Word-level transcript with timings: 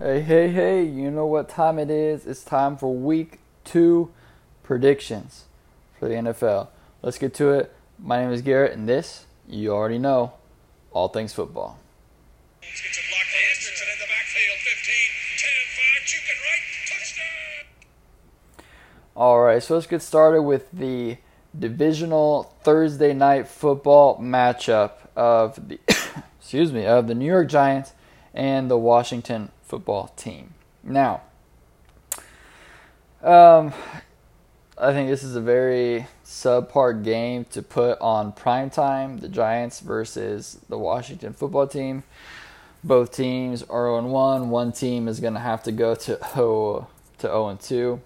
Hey, 0.00 0.22
hey, 0.22 0.48
hey, 0.48 0.82
you 0.84 1.10
know 1.10 1.26
what 1.26 1.50
time 1.50 1.78
it 1.78 1.90
is? 1.90 2.26
It's 2.26 2.42
time 2.42 2.78
for 2.78 2.94
week 2.94 3.40
two 3.62 4.10
predictions 4.62 5.44
for 5.98 6.08
the 6.08 6.14
NFL. 6.14 6.68
Let's 7.02 7.18
get 7.18 7.34
to 7.34 7.50
it. 7.50 7.76
My 7.98 8.22
name 8.22 8.32
is 8.32 8.40
Garrett, 8.40 8.72
and 8.72 8.88
this, 8.88 9.26
you 9.46 9.70
already 9.70 9.98
know, 9.98 10.32
all 10.92 11.08
things 11.08 11.34
football. 11.34 11.78
Gets 12.62 12.80
a 12.80 13.02
block 13.10 13.20
to 13.20 13.36
Hendrickson 13.36 13.92
in 13.92 13.98
the 14.00 14.06
backfield. 14.08 14.58
15, 14.60 14.94
10, 15.36 15.50
5, 15.68 15.84
Jukin 16.06 16.38
right, 16.40 16.64
touchdown. 16.88 18.66
All 19.14 19.40
right, 19.42 19.62
so 19.62 19.74
let's 19.74 19.86
get 19.86 20.00
started 20.00 20.42
with 20.42 20.72
the 20.72 21.18
divisional 21.56 22.56
Thursday 22.64 23.12
night 23.12 23.46
football 23.46 24.18
matchup 24.18 24.92
of 25.14 25.68
the 25.68 25.78
excuse 26.40 26.72
me 26.72 26.86
of 26.86 27.08
the 27.08 27.14
New 27.14 27.26
York 27.26 27.48
Giants 27.48 27.92
and 28.32 28.70
the 28.70 28.78
Washington 28.78 29.50
football 29.72 30.08
team. 30.18 30.52
Now, 30.84 31.22
um, 33.22 33.72
I 34.76 34.92
think 34.92 35.08
this 35.08 35.22
is 35.22 35.34
a 35.34 35.40
very 35.40 36.06
subpar 36.26 37.02
game 37.02 37.46
to 37.52 37.62
put 37.62 37.98
on 38.02 38.32
prime 38.32 38.68
time. 38.68 39.20
The 39.20 39.30
Giants 39.30 39.80
versus 39.80 40.58
the 40.68 40.76
Washington 40.76 41.32
football 41.32 41.66
team. 41.66 42.02
Both 42.84 43.16
teams 43.16 43.62
are 43.62 43.86
0 43.86 44.08
1. 44.08 44.50
One 44.50 44.72
team 44.72 45.08
is 45.08 45.20
going 45.20 45.32
to 45.32 45.40
have 45.40 45.62
to 45.62 45.72
go 45.72 45.94
to 45.94 46.18
0 46.34 46.86
to 47.20 47.26
0 47.26 47.58
2. 47.62 48.00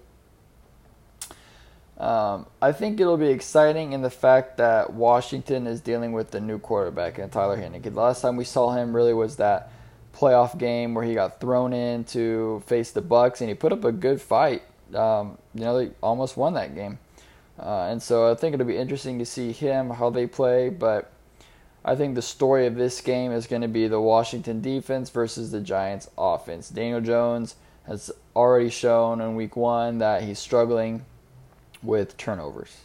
Um, 2.01 2.45
I 2.61 2.71
think 2.71 3.01
it'll 3.01 3.17
be 3.17 3.27
exciting 3.27 3.91
in 3.91 4.03
the 4.03 4.09
fact 4.09 4.55
that 4.55 4.93
Washington 4.93 5.67
is 5.67 5.81
dealing 5.81 6.13
with 6.13 6.31
the 6.31 6.39
new 6.39 6.59
quarterback 6.59 7.17
and 7.17 7.29
Taylor 7.29 7.57
Heinicke. 7.57 7.93
The 7.93 7.99
last 7.99 8.21
time 8.21 8.37
we 8.37 8.45
saw 8.45 8.71
him 8.71 8.95
really 8.95 9.13
was 9.13 9.35
that 9.35 9.73
playoff 10.17 10.57
game 10.57 10.93
where 10.93 11.05
he 11.05 11.13
got 11.13 11.39
thrown 11.39 11.73
in 11.73 12.03
to 12.05 12.63
face 12.65 12.91
the 12.91 13.01
Bucks 13.01 13.41
and 13.41 13.49
he 13.49 13.53
put 13.53 13.71
up 13.71 13.83
a 13.83 13.91
good 13.91 14.19
fight. 14.19 14.63
Um, 14.93 15.37
you 15.53 15.61
know, 15.61 15.77
they 15.77 15.91
almost 16.01 16.37
won 16.37 16.53
that 16.53 16.73
game, 16.73 16.97
uh, 17.59 17.87
and 17.89 18.01
so 18.01 18.31
I 18.31 18.35
think 18.35 18.53
it'll 18.53 18.65
be 18.65 18.77
interesting 18.77 19.19
to 19.19 19.25
see 19.25 19.51
him 19.51 19.89
how 19.89 20.09
they 20.09 20.25
play. 20.25 20.69
But 20.69 21.11
I 21.83 21.95
think 21.95 22.15
the 22.15 22.21
story 22.21 22.65
of 22.67 22.75
this 22.75 23.01
game 23.01 23.31
is 23.31 23.47
going 23.47 23.61
to 23.61 23.67
be 23.67 23.87
the 23.87 24.01
Washington 24.01 24.61
defense 24.61 25.09
versus 25.09 25.51
the 25.51 25.59
Giants 25.59 26.09
offense. 26.17 26.69
Daniel 26.69 27.01
Jones 27.01 27.55
has 27.85 28.11
already 28.35 28.69
shown 28.69 29.21
in 29.21 29.35
Week 29.35 29.55
One 29.55 29.97
that 29.99 30.23
he's 30.23 30.39
struggling 30.39 31.05
with 31.83 32.17
turnovers. 32.17 32.77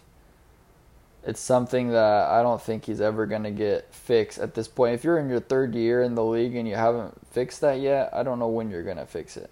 It's 1.25 1.41
something 1.41 1.91
that 1.91 2.28
I 2.28 2.42
don't 2.42 2.61
think 2.61 2.84
he's 2.84 3.01
ever 3.01 3.27
going 3.27 3.45
to 3.45 3.53
get 3.53 3.95
fixed 3.95 4.39
at 4.39 4.55
this 4.55 4.67
point. 4.67 4.95
If 4.95 5.05
you're 5.05 5.19
in 5.19 5.29
your 5.29 5.41
third 5.41 5.75
year 5.75 6.03
in 6.03 6.17
the 6.17 6.25
league 6.25 6.56
and 6.56 6.67
you 6.67 6.75
haven't 6.75 7.14
fixed 7.29 7.61
that 7.61 7.79
yet, 7.79 8.11
I 8.12 8.25
don't 8.25 8.41
know 8.41 8.48
when 8.48 8.70
you're 8.70 8.83
going 8.83 8.97
to 8.97 9.06
fix 9.06 9.37
it. 9.37 9.51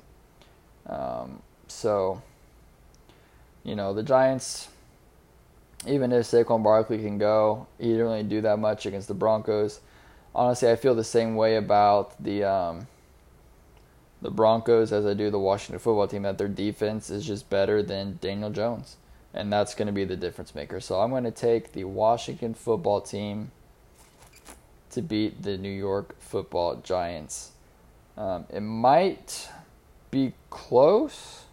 Um, 0.88 1.42
so, 1.68 2.22
you 3.62 3.76
know, 3.76 3.94
the 3.94 4.02
Giants, 4.02 4.68
even 5.86 6.10
if 6.10 6.26
Saquon 6.26 6.64
Barkley 6.64 6.98
can 6.98 7.18
go, 7.18 7.68
he 7.78 7.86
didn't 7.86 8.02
really 8.02 8.22
do 8.24 8.40
that 8.40 8.58
much 8.58 8.84
against 8.84 9.06
the 9.06 9.14
Broncos. 9.14 9.80
Honestly, 10.34 10.68
I 10.68 10.74
feel 10.74 10.96
the 10.96 11.04
same 11.04 11.36
way 11.36 11.54
about 11.54 12.20
the 12.22 12.44
um, 12.44 12.88
the 14.22 14.30
Broncos 14.30 14.92
as 14.92 15.06
I 15.06 15.14
do 15.14 15.30
the 15.30 15.38
Washington 15.38 15.78
football 15.78 16.06
team. 16.06 16.22
That 16.22 16.38
their 16.38 16.48
defense 16.48 17.10
is 17.10 17.26
just 17.26 17.50
better 17.50 17.82
than 17.82 18.18
Daniel 18.20 18.50
Jones 18.50 18.96
and 19.34 19.52
that's 19.52 19.74
going 19.74 19.86
to 19.86 19.92
be 19.92 20.04
the 20.04 20.16
difference 20.16 20.54
maker. 20.54 20.80
So 20.80 21.00
I'm 21.00 21.10
going 21.10 21.24
to 21.24 21.30
take 21.30 21.72
the 21.72 21.84
Washington 21.84 22.54
football 22.54 23.00
team 23.00 23.52
to 24.90 25.02
beat 25.02 25.42
the 25.42 25.56
New 25.56 25.70
York 25.70 26.20
football 26.20 26.76
Giants. 26.76 27.52
Um, 28.16 28.44
it 28.52 28.60
might 28.60 29.48
be 30.10 30.32
close. 30.50 31.44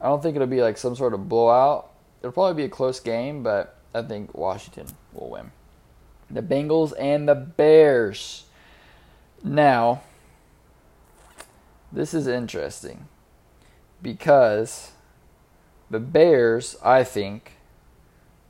I 0.00 0.08
don't 0.08 0.22
think 0.22 0.34
it'll 0.36 0.48
be 0.48 0.62
like 0.62 0.76
some 0.76 0.96
sort 0.96 1.14
of 1.14 1.28
blowout. 1.28 1.90
It'll 2.20 2.32
probably 2.32 2.62
be 2.62 2.66
a 2.66 2.68
close 2.68 3.00
game, 3.00 3.42
but 3.42 3.76
I 3.94 4.02
think 4.02 4.34
Washington 4.36 4.86
will 5.12 5.30
win. 5.30 5.52
The 6.30 6.42
Bengals 6.42 6.92
and 6.98 7.28
the 7.28 7.34
Bears. 7.34 8.44
Now, 9.42 10.02
this 11.92 12.12
is 12.12 12.26
interesting 12.26 13.06
because 14.02 14.90
the 15.94 16.00
Bears, 16.00 16.74
I 16.82 17.04
think, 17.04 17.52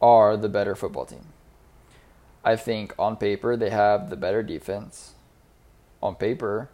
are 0.01 0.35
the 0.35 0.49
better 0.49 0.75
football 0.75 1.05
team. 1.05 1.27
I 2.43 2.57
think 2.57 2.95
on 2.99 3.19
paper 3.19 3.55
they 3.55 3.69
have 3.69 4.09
the 4.09 4.17
better 4.17 4.43
defense. 4.43 5.13
On 6.03 6.15
paper, 6.15 6.71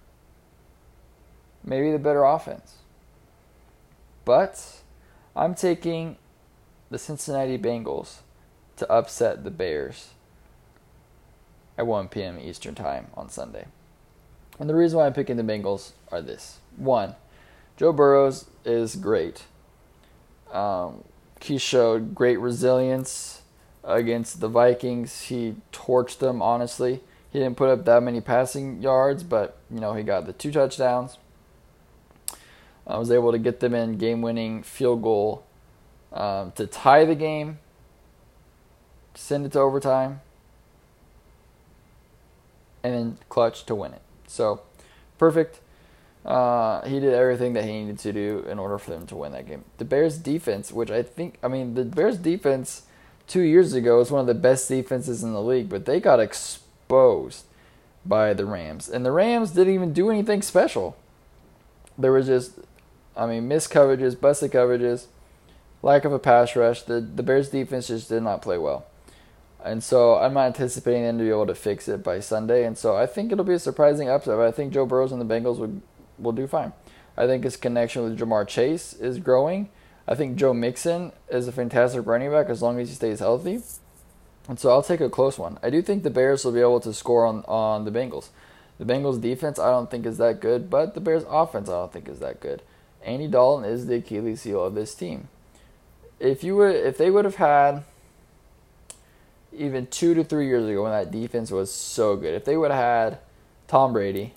maybe 1.65 1.91
the 1.91 1.99
better 1.99 2.23
offense. 2.23 2.77
But 4.25 4.83
I'm 5.35 5.57
taking 5.57 6.19
the 6.89 6.99
Cincinnati 6.99 7.59
Bengals 7.59 8.19
to 8.77 8.89
upset 8.89 9.43
the 9.43 9.51
Bears 9.51 10.11
at 11.77 11.85
1 11.85 12.11
p.m. 12.11 12.39
Eastern 12.39 12.77
Time 12.77 13.09
on 13.15 13.29
Sunday. 13.29 13.67
And 14.61 14.71
the 14.71 14.77
reason 14.77 15.01
why 15.01 15.07
I'm 15.07 15.15
picking 15.15 15.37
the 15.37 15.43
Bengals 15.43 15.95
are 16.13 16.23
this. 16.23 16.59
One, 16.77 17.17
Joe 17.77 17.93
Burrows 17.93 18.47
is 18.65 18.95
great. 18.95 19.47
Um, 20.53 21.05
he 21.41 21.59
showed 21.59 22.15
great 22.15 22.39
resilience 22.39 23.43
against 23.85 24.41
the 24.41 24.49
Vikings. 24.49 25.23
He 25.23 25.57
torched 25.73 26.19
them, 26.19 26.43
honestly. 26.43 27.01
He 27.33 27.39
didn't 27.39 27.57
put 27.57 27.69
up 27.69 27.85
that 27.85 28.03
many 28.03 28.21
passing 28.21 28.83
yards, 28.83 29.23
but 29.23 29.57
you 29.71 29.81
know 29.81 29.95
he 29.95 30.03
got 30.03 30.27
the 30.27 30.33
two 30.33 30.51
touchdowns. 30.51 31.17
I 32.87 32.99
was 32.99 33.11
able 33.11 33.31
to 33.31 33.39
get 33.39 33.61
them 33.61 33.73
in 33.73 33.99
game-winning 33.99 34.65
field 34.65 35.03
goal 35.03 35.45
um, 36.13 36.51
to 36.53 36.67
tie 36.67 37.05
the 37.05 37.15
game, 37.15 37.61
send 39.15 39.47
it 39.47 39.53
to 39.53 39.61
overtime, 39.61 40.21
and 42.83 42.95
then 42.95 43.19
clutch 43.29 43.65
to 43.67 43.75
win 43.77 43.93
it. 43.93 44.03
So 44.27 44.63
perfect. 45.19 45.61
Uh, 46.25 46.87
he 46.87 47.01
did 47.01 47.15
everything 47.15 47.55
that 47.55 47.65
he 47.65 47.73
needed 47.73 47.99
to 47.99 48.13
do 48.13 48.45
in 48.49 48.59
order 48.59 48.79
for 48.79 48.91
them 48.91 49.07
to 49.07 49.17
win 49.17 49.33
that 49.33 49.47
game. 49.47 49.65
The 49.79 49.85
Bears 49.85 50.19
defense, 50.19 50.71
which 50.71 50.91
I 50.91 51.03
think, 51.03 51.39
I 51.43 51.49
mean, 51.49 51.75
the 51.75 51.85
Bears 51.85 52.19
defense 52.19 52.83
two 53.27 53.41
years 53.41 53.73
ago 53.73 53.99
was 53.99 54.11
one 54.11 54.21
of 54.21 54.27
the 54.27 54.35
best 54.35 54.69
defenses 54.69 55.23
in 55.23 55.33
the 55.33 55.43
league, 55.43 55.69
but 55.69 55.87
they 55.87 55.99
got 56.01 56.21
exposed 56.21 57.45
by 58.05 58.35
the 58.35 58.45
Rams. 58.45 58.89
And 58.89 59.05
the 59.05 59.13
Rams 59.13 59.53
didn't 59.53 59.75
even 59.75 59.93
do 59.93 60.11
anything 60.11 60.43
special. 60.43 60.97
There 61.97 62.13
was 62.13 62.27
just, 62.27 62.59
I 63.17 63.27
mean, 63.27 63.49
missed 63.49 63.71
coverages, 63.71 64.21
busted 64.21 64.53
coverages, 64.53 65.07
lack 65.83 66.05
of 66.05 66.13
a 66.13 66.19
pass 66.19 66.55
rush. 66.55 66.83
The, 66.83 67.01
the 67.01 67.23
Bears 67.23 67.49
defense 67.49 67.89
just 67.89 68.09
did 68.09 68.23
not 68.23 68.43
play 68.43 68.59
well. 68.59 68.87
And 69.63 69.83
so 69.83 70.17
I'm 70.17 70.35
not 70.35 70.47
anticipating 70.47 71.03
them 71.03 71.19
to 71.19 71.25
be 71.25 71.31
able 71.31 71.47
to 71.47 71.55
fix 71.55 71.89
it 71.89 72.03
by 72.03 72.21
Sunday. 72.21 72.65
And 72.65 72.77
so 72.77 72.97
I 72.97 73.07
think 73.07 73.31
it'll 73.31 73.45
be 73.45 73.55
a 73.55 73.59
surprising 73.59 74.09
upset. 74.09 74.39
I 74.39 74.51
think 74.51 74.73
Joe 74.73 74.87
Burrows 74.87 75.13
and 75.13 75.21
the 75.21 75.35
Bengals 75.35 75.59
would 75.59 75.83
will 76.21 76.33
do 76.33 76.47
fine. 76.47 76.73
I 77.17 77.27
think 77.27 77.45
his 77.45 77.57
connection 77.57 78.03
with 78.03 78.19
Ja'Marr 78.19 78.47
Chase 78.47 78.93
is 78.95 79.19
growing. 79.19 79.69
I 80.07 80.15
think 80.15 80.37
Joe 80.37 80.55
Mixon 80.55 81.13
is 81.31 81.47
a 81.47 81.53
fantastic 81.53 82.07
running 82.07 82.31
back 82.31 82.49
as 82.49 82.63
long 82.63 82.81
as 82.81 82.89
he 82.89 82.95
stays 82.95 83.21
healthy. 83.21 83.61
And 84.49 84.59
so 84.59 84.71
I'll 84.71 84.83
take 84.83 85.01
a 85.01 85.11
close 85.11 85.39
one. 85.39 85.59
I 85.63 85.71
do 85.71 85.83
think 85.83 86.03
the 86.03 86.11
Bears 86.11 86.45
will 86.45 86.53
be 86.53 86.61
able 86.61 86.81
to 86.81 86.93
score 86.93 87.27
on, 87.27 87.45
on 87.47 87.85
the 87.85 87.91
Bengals. 87.91 88.29
The 88.79 88.85
Bengals 88.85 89.21
defense 89.21 89.59
I 89.59 89.71
don't 89.71 89.91
think 89.91 90.07
is 90.07 90.19
that 90.19 90.41
good, 90.41 90.71
but 90.71 90.95
the 90.95 91.01
Bears 91.01 91.25
offense 91.29 91.69
I 91.69 91.73
don't 91.73 91.93
think 91.93 92.09
is 92.09 92.19
that 92.21 92.41
good. 92.41 92.63
Andy 93.05 93.29
Dalton 93.29 93.65
is 93.65 93.87
the 93.87 93.97
Achilles 93.97 94.43
heel 94.43 94.65
of 94.65 94.75
this 94.75 94.95
team. 94.95 95.29
If 96.19 96.43
you 96.43 96.57
would 96.57 96.75
if 96.75 96.99
they 96.99 97.11
would 97.11 97.25
have 97.25 97.37
had 97.37 97.85
even 99.53 99.87
two 99.87 100.15
to 100.15 100.25
three 100.25 100.47
years 100.47 100.69
ago 100.69 100.83
when 100.83 100.93
that 100.93 101.11
defense 101.11 101.51
was 101.51 101.71
so 101.71 102.17
good, 102.17 102.35
if 102.35 102.45
they 102.45 102.57
would 102.57 102.71
have 102.71 102.81
had 102.81 103.19
Tom 103.69 103.93
Brady, 103.93 104.35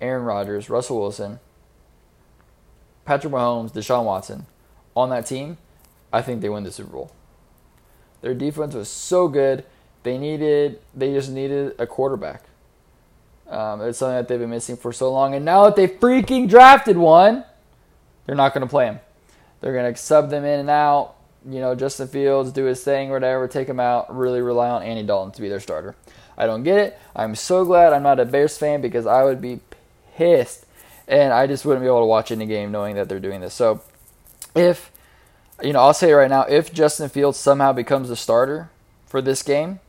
Aaron 0.00 0.24
Rodgers, 0.24 0.70
Russell 0.70 1.00
Wilson, 1.00 1.40
Patrick 3.04 3.32
Mahomes, 3.32 3.72
Deshaun 3.72 4.04
Watson 4.04 4.46
on 4.96 5.10
that 5.10 5.26
team, 5.26 5.58
I 6.12 6.22
think 6.22 6.40
they 6.40 6.48
win 6.48 6.64
the 6.64 6.72
Super 6.72 6.92
Bowl. 6.92 7.12
Their 8.20 8.34
defense 8.34 8.74
was 8.74 8.88
so 8.88 9.28
good. 9.28 9.64
They 10.02 10.18
needed, 10.18 10.80
they 10.94 11.12
just 11.12 11.30
needed 11.30 11.74
a 11.78 11.86
quarterback. 11.86 12.44
Um, 13.48 13.80
it's 13.82 13.98
something 13.98 14.16
that 14.16 14.28
they've 14.28 14.38
been 14.38 14.50
missing 14.50 14.76
for 14.76 14.92
so 14.92 15.12
long. 15.12 15.34
And 15.34 15.44
now 15.44 15.64
that 15.64 15.76
they 15.76 15.88
freaking 15.88 16.48
drafted 16.48 16.96
one, 16.96 17.44
they're 18.26 18.36
not 18.36 18.54
going 18.54 18.62
to 18.62 18.70
play 18.70 18.86
him. 18.86 19.00
They're 19.60 19.72
going 19.72 19.92
to 19.92 20.00
sub 20.00 20.30
them 20.30 20.44
in 20.44 20.60
and 20.60 20.70
out. 20.70 21.16
You 21.48 21.60
know, 21.60 21.74
Justin 21.74 22.06
Fields, 22.06 22.52
do 22.52 22.64
his 22.64 22.84
thing, 22.84 23.10
whatever, 23.10 23.48
take 23.48 23.66
him 23.66 23.80
out. 23.80 24.14
Really 24.14 24.40
rely 24.40 24.68
on 24.68 24.82
Andy 24.82 25.02
Dalton 25.02 25.32
to 25.32 25.40
be 25.40 25.48
their 25.48 25.60
starter. 25.60 25.96
I 26.36 26.46
don't 26.46 26.62
get 26.62 26.78
it. 26.78 26.98
I'm 27.16 27.34
so 27.34 27.64
glad 27.64 27.92
I'm 27.92 28.02
not 28.02 28.20
a 28.20 28.24
Bears 28.24 28.56
fan 28.56 28.80
because 28.80 29.06
I 29.06 29.24
would 29.24 29.40
be 29.40 29.60
pissed. 30.20 30.66
And 31.08 31.32
I 31.32 31.46
just 31.46 31.64
wouldn't 31.64 31.82
be 31.82 31.88
able 31.88 32.00
to 32.00 32.06
watch 32.06 32.30
any 32.30 32.46
game 32.46 32.70
knowing 32.70 32.94
that 32.96 33.08
they're 33.08 33.18
doing 33.28 33.40
this. 33.40 33.54
So 33.54 33.80
if, 34.54 34.92
you 35.62 35.72
know, 35.72 35.80
I'll 35.80 35.94
say 35.94 36.12
right 36.12 36.28
now, 36.30 36.42
if 36.42 36.72
Justin 36.72 37.08
Fields 37.08 37.38
somehow 37.38 37.72
becomes 37.72 38.10
a 38.10 38.16
starter 38.16 38.68
for 39.06 39.22
this 39.22 39.42
game, 39.42 39.80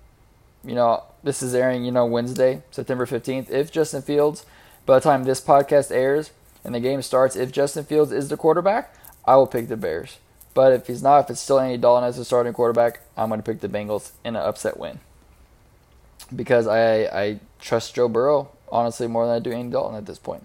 you 0.64 0.74
know, 0.74 1.04
this 1.22 1.44
is 1.44 1.54
airing, 1.54 1.84
you 1.84 1.92
know, 1.92 2.06
Wednesday, 2.06 2.64
September 2.72 3.06
15th. 3.06 3.50
If 3.50 3.72
Justin 3.72 4.02
Fields 4.02 4.46
By 4.86 4.98
the 4.98 5.04
time 5.04 5.24
this 5.24 5.42
podcast 5.42 5.92
airs 5.92 6.32
and 6.64 6.74
the 6.74 6.80
game 6.80 7.02
starts, 7.02 7.36
if 7.36 7.52
Justin 7.52 7.84
Fields 7.84 8.12
is 8.12 8.30
the 8.30 8.38
quarterback, 8.38 8.96
I 9.26 9.36
will 9.36 9.48
pick 9.48 9.68
the 9.68 9.78
Bears. 9.78 10.18
But 10.54 10.74
if 10.74 10.88
he's 10.88 11.04
not, 11.04 11.26
if 11.26 11.30
it's 11.30 11.40
still 11.40 11.60
Andy 11.60 11.78
Dalton 11.78 12.08
as 12.08 12.18
the 12.18 12.26
starting 12.26 12.54
quarterback, 12.54 13.02
I'm 13.16 13.30
going 13.30 13.40
to 13.40 13.46
pick 13.46 13.62
the 13.62 13.70
Bengals 13.70 14.12
in 14.26 14.36
an 14.36 14.42
upset 14.42 14.78
win. 14.78 15.00
Because 16.36 16.68
I, 16.68 17.04
I 17.06 17.40
trust 17.60 17.96
Joe 17.96 18.08
Burrow, 18.08 18.50
honestly, 18.72 19.08
more 19.08 19.26
than 19.26 19.36
I 19.36 19.40
do 19.40 19.52
Andy 19.52 19.72
Dalton 19.72 19.98
at 19.98 20.06
this 20.06 20.20
point. 20.20 20.44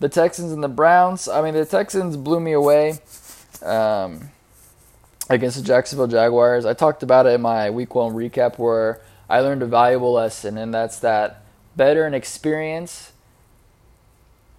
The 0.00 0.08
Texans 0.08 0.52
and 0.52 0.62
the 0.62 0.68
Browns. 0.68 1.28
I 1.28 1.42
mean, 1.42 1.54
the 1.54 1.64
Texans 1.64 2.16
blew 2.16 2.40
me 2.40 2.52
away 2.52 2.98
um, 3.62 4.30
against 5.30 5.56
the 5.56 5.62
Jacksonville 5.62 6.06
Jaguars. 6.06 6.64
I 6.64 6.74
talked 6.74 7.02
about 7.02 7.26
it 7.26 7.34
in 7.34 7.42
my 7.42 7.70
week 7.70 7.94
one 7.94 8.12
recap 8.12 8.58
where 8.58 9.00
I 9.28 9.40
learned 9.40 9.62
a 9.62 9.66
valuable 9.66 10.12
lesson, 10.12 10.58
and 10.58 10.74
that's 10.74 10.98
that 11.00 11.42
better 11.76 12.04
and 12.04 12.14
experience 12.14 13.12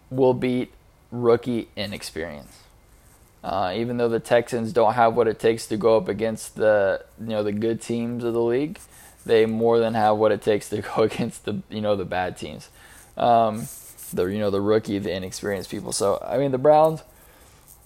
will 0.09 0.33
beat 0.33 0.71
rookie 1.12 1.69
inexperience. 1.75 2.59
Uh, 3.44 3.74
even 3.75 3.97
though 3.97 4.09
the 4.09 4.19
Texans 4.19 4.74
don't 4.74 4.94
have 4.94 5.15
what 5.15 5.27
it 5.27 5.39
takes 5.39 5.68
to 5.68 5.77
go 5.77 5.97
up 5.97 6.07
against 6.07 6.56
the 6.56 7.06
you 7.19 7.27
know 7.27 7.44
the 7.44 7.51
good 7.51 7.80
teams 7.80 8.24
of 8.24 8.33
the 8.33 8.42
league, 8.42 8.80
they 9.25 9.45
more 9.45 9.80
than 9.80 9.94
have 9.94 10.18
what 10.18 10.31
it 10.31 10.42
takes 10.42 10.69
to 10.69 10.81
go 10.95 11.04
against 11.04 11.45
the 11.45 11.62
you 11.69 11.81
know 11.81 11.95
the 11.95 12.06
bad 12.06 12.38
teams, 12.38 12.69
um, 13.18 13.68
the 14.13 14.25
you 14.25 14.39
know 14.39 14.51
the 14.51 14.62
rookie, 14.62 15.00
the 15.00 15.13
inexperienced 15.13 15.69
people. 15.69 15.92
So 15.92 16.24
I 16.25 16.38
mean 16.38 16.51
the 16.51 16.57
Browns 16.57 17.01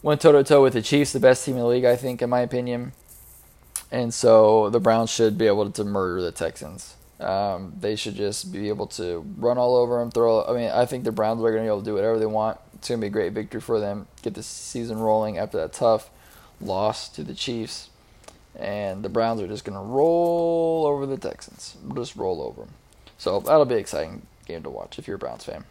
went 0.01 0.21
toe 0.21 0.31
to 0.31 0.43
toe 0.43 0.63
with 0.63 0.73
the 0.73 0.81
Chiefs, 0.81 1.13
the 1.13 1.19
best 1.19 1.45
team 1.45 1.55
in 1.55 1.61
the 1.61 1.67
league, 1.67 1.85
I 1.85 1.95
think, 1.95 2.21
in 2.21 2.29
my 2.29 2.41
opinion, 2.41 2.93
and 3.91 4.13
so 4.13 4.69
the 4.69 4.79
Browns 4.79 5.09
should 5.09 5.37
be 5.37 5.47
able 5.47 5.69
to 5.69 5.83
murder 5.83 6.21
the 6.21 6.31
Texans. 6.31 6.95
Um, 7.19 7.73
they 7.77 7.97
should 7.97 8.15
just 8.15 8.53
be 8.53 8.69
able 8.69 8.87
to 8.87 9.25
run 9.37 9.57
all 9.57 9.75
over 9.75 9.99
them, 9.99 10.09
throw. 10.09 10.45
I 10.45 10.53
mean, 10.53 10.69
I 10.69 10.85
think 10.85 11.03
the 11.03 11.11
Browns 11.11 11.41
are 11.41 11.51
going 11.51 11.57
to 11.57 11.63
be 11.63 11.67
able 11.67 11.79
to 11.79 11.85
do 11.85 11.93
whatever 11.93 12.17
they 12.17 12.25
want. 12.25 12.57
It's 12.75 12.87
going 12.87 13.01
to 13.01 13.03
be 13.03 13.07
a 13.07 13.11
great 13.11 13.33
victory 13.33 13.59
for 13.59 13.79
them. 13.79 14.07
Get 14.21 14.35
the 14.35 14.43
season 14.43 14.99
rolling 14.99 15.37
after 15.37 15.57
that 15.57 15.73
tough 15.73 16.09
loss 16.61 17.09
to 17.09 17.23
the 17.23 17.33
Chiefs, 17.33 17.88
and 18.59 19.03
the 19.03 19.09
Browns 19.09 19.41
are 19.41 19.47
just 19.47 19.63
going 19.63 19.77
to 19.77 19.83
roll 19.83 20.85
over 20.85 21.05
the 21.05 21.17
Texans. 21.17 21.77
Just 21.95 22.15
roll 22.15 22.41
over 22.41 22.61
them. 22.61 22.73
So 23.17 23.39
that'll 23.39 23.65
be 23.65 23.75
an 23.75 23.79
exciting 23.79 24.21
game 24.45 24.63
to 24.63 24.69
watch 24.69 24.99
if 24.99 25.07
you're 25.07 25.15
a 25.15 25.19
Browns 25.19 25.45
fan. 25.45 25.63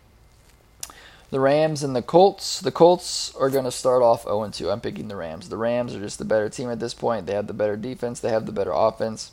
The 1.30 1.40
Rams 1.40 1.82
and 1.82 1.94
the 1.94 2.00
Colts. 2.00 2.60
The 2.60 2.72
Colts 2.72 3.34
are 3.36 3.50
going 3.50 3.66
to 3.66 3.70
start 3.70 4.02
off 4.02 4.22
0 4.22 4.48
2. 4.50 4.70
I'm 4.70 4.80
picking 4.80 5.08
the 5.08 5.16
Rams. 5.16 5.50
The 5.50 5.58
Rams 5.58 5.94
are 5.94 6.00
just 6.00 6.18
the 6.18 6.24
better 6.24 6.48
team 6.48 6.70
at 6.70 6.80
this 6.80 6.94
point. 6.94 7.26
They 7.26 7.34
have 7.34 7.46
the 7.46 7.52
better 7.52 7.76
defense. 7.76 8.20
They 8.20 8.30
have 8.30 8.46
the 8.46 8.52
better 8.52 8.72
offense. 8.72 9.32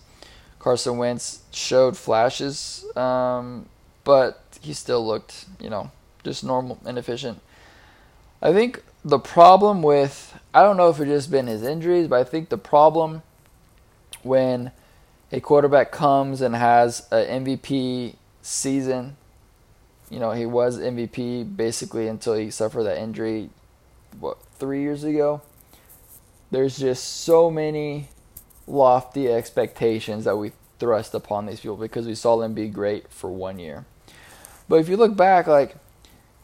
Carson 0.59 0.97
Wentz 0.97 1.43
showed 1.51 1.95
flashes, 1.95 2.83
um, 2.97 3.67
but 4.03 4.41
he 4.61 4.73
still 4.73 5.05
looked, 5.05 5.45
you 5.61 5.69
know, 5.69 5.91
just 6.23 6.43
normal, 6.43 6.79
inefficient. 6.85 7.39
I 8.41 8.51
think 8.51 8.83
the 9.03 9.19
problem 9.19 9.83
with, 9.83 10.37
I 10.53 10.63
don't 10.63 10.75
know 10.75 10.89
if 10.89 10.99
it's 10.99 11.09
just 11.09 11.31
been 11.31 11.47
his 11.47 11.61
injuries, 11.61 12.07
but 12.07 12.19
I 12.19 12.23
think 12.23 12.49
the 12.49 12.57
problem 12.57 13.21
when 14.25 14.72
a 15.31 15.39
quarterback 15.39 15.92
comes 15.92 16.42
and 16.42 16.56
has 16.56 17.07
an 17.12 17.45
MVP 17.45 18.16
season, 18.42 19.18
you 20.10 20.19
know, 20.19 20.31
he 20.31 20.45
was 20.45 20.80
MVP 20.80 21.56
basically 21.56 22.07
until 22.07 22.33
he 22.33 22.50
suffered 22.50 22.83
that 22.83 22.98
injury, 22.98 23.50
what, 24.19 24.38
three 24.57 24.81
years 24.81 25.04
ago? 25.04 25.42
There's 26.51 26.77
just 26.77 27.22
so 27.22 27.50
many 27.50 28.10
lofty 28.68 29.31
expectations 29.31 30.25
that 30.25 30.38
we 30.38 30.51
thrust 30.80 31.13
upon 31.13 31.45
these 31.45 31.60
people 31.60 31.77
because 31.77 32.06
we 32.06 32.16
saw 32.16 32.38
them 32.38 32.54
be 32.54 32.68
great 32.68 33.10
for 33.10 33.30
one 33.31 33.60
year. 33.60 33.86
But 34.68 34.77
if 34.77 34.89
you 34.89 34.98
look 34.98 35.16
back, 35.16 35.48
like 35.48 35.75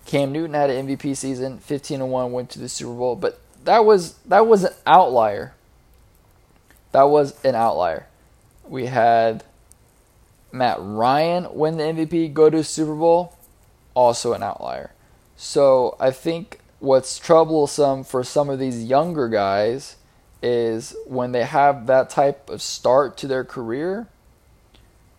Cam 0.05 0.31
Newton 0.31 0.53
had 0.53 0.69
an 0.69 0.87
MVP 0.87 1.15
season, 1.17 1.59
15 1.59 2.01
and 2.01 2.11
1, 2.11 2.31
went 2.31 2.49
to 2.51 2.59
the 2.59 2.69
Super 2.69 2.93
Bowl, 2.93 3.15
but 3.15 3.39
that 3.63 3.85
was 3.85 4.13
that 4.25 4.47
was 4.47 4.63
an 4.63 4.73
outlier. 4.85 5.53
That 6.91 7.03
was 7.03 7.43
an 7.43 7.55
outlier. 7.55 8.07
We 8.67 8.87
had 8.87 9.43
Matt 10.51 10.77
Ryan 10.79 11.47
win 11.53 11.77
the 11.77 11.83
MVP, 11.83 12.33
go 12.33 12.49
to 12.49 12.63
Super 12.63 12.95
Bowl, 12.95 13.35
also 13.93 14.33
an 14.33 14.43
outlier. 14.43 14.91
So 15.35 15.95
I 15.99 16.11
think 16.11 16.59
what's 16.79 17.17
troublesome 17.19 18.03
for 18.03 18.23
some 18.23 18.49
of 18.49 18.59
these 18.59 18.83
younger 18.83 19.27
guys 19.27 19.95
is 20.43 20.95
when 21.05 21.31
they 21.31 21.43
have 21.43 21.87
that 21.87 22.09
type 22.09 22.49
of 22.49 22.61
start 22.61 23.17
to 23.17 23.27
their 23.27 23.43
career, 23.43 24.07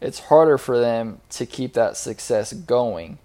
it's 0.00 0.18
harder 0.18 0.58
for 0.58 0.78
them 0.78 1.20
to 1.30 1.46
keep 1.46 1.74
that 1.74 1.96
success 1.96 2.52
going. 2.52 3.18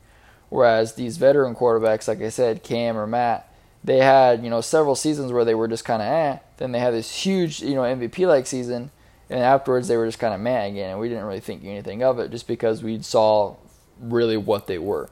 Whereas 0.50 0.94
these 0.94 1.18
veteran 1.18 1.56
quarterbacks, 1.56 2.08
like 2.08 2.22
I 2.22 2.30
said, 2.30 2.64
Cam 2.64 2.98
or 2.98 3.08
Matt, 3.08 3.47
they 3.88 4.00
had 4.00 4.44
you 4.44 4.50
know 4.50 4.60
several 4.60 4.96
seasons 4.96 5.32
where 5.32 5.46
they 5.46 5.56
were 5.56 5.68
just 5.68 5.86
kind 5.86 6.02
of 6.02 6.08
eh. 6.10 6.38
Then 6.58 6.74
they 6.74 6.80
had 6.80 6.94
this 6.94 7.10
huge 7.10 7.62
you 7.62 7.74
know 7.74 7.84
MVP 7.84 8.28
like 8.28 8.46
season, 8.46 8.92
and 9.30 9.40
afterwards 9.40 9.88
they 9.88 9.96
were 9.96 10.06
just 10.06 10.20
kind 10.20 10.34
of 10.34 10.42
mad 10.42 10.72
again, 10.72 10.92
and 10.92 11.00
we 11.00 11.08
didn't 11.08 11.24
really 11.24 11.40
think 11.40 11.64
anything 11.64 12.04
of 12.04 12.20
it 12.20 12.30
just 12.30 12.48
because 12.48 12.84
we 12.84 13.02
saw 13.02 13.56
really 14.00 14.36
what 14.36 14.68
they 14.68 14.78
were. 14.78 15.10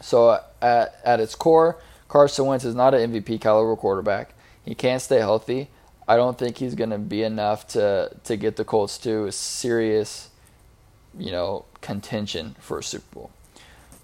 So 0.00 0.40
at 0.62 1.00
at 1.04 1.18
its 1.18 1.34
core, 1.34 1.78
Carson 2.06 2.46
Wentz 2.46 2.64
is 2.64 2.76
not 2.76 2.94
an 2.94 3.12
MVP 3.12 3.40
caliber 3.40 3.74
quarterback. 3.74 4.34
He 4.64 4.76
can't 4.76 5.02
stay 5.02 5.18
healthy. 5.18 5.68
I 6.06 6.14
don't 6.14 6.38
think 6.38 6.58
he's 6.58 6.76
going 6.76 6.90
to 6.90 6.98
be 6.98 7.24
enough 7.24 7.66
to 7.68 8.12
to 8.22 8.36
get 8.36 8.54
the 8.54 8.64
Colts 8.64 8.98
to 8.98 9.24
a 9.24 9.32
serious, 9.32 10.30
you 11.18 11.32
know, 11.32 11.64
contention 11.80 12.54
for 12.60 12.78
a 12.78 12.84
Super 12.84 13.14
Bowl. 13.14 13.30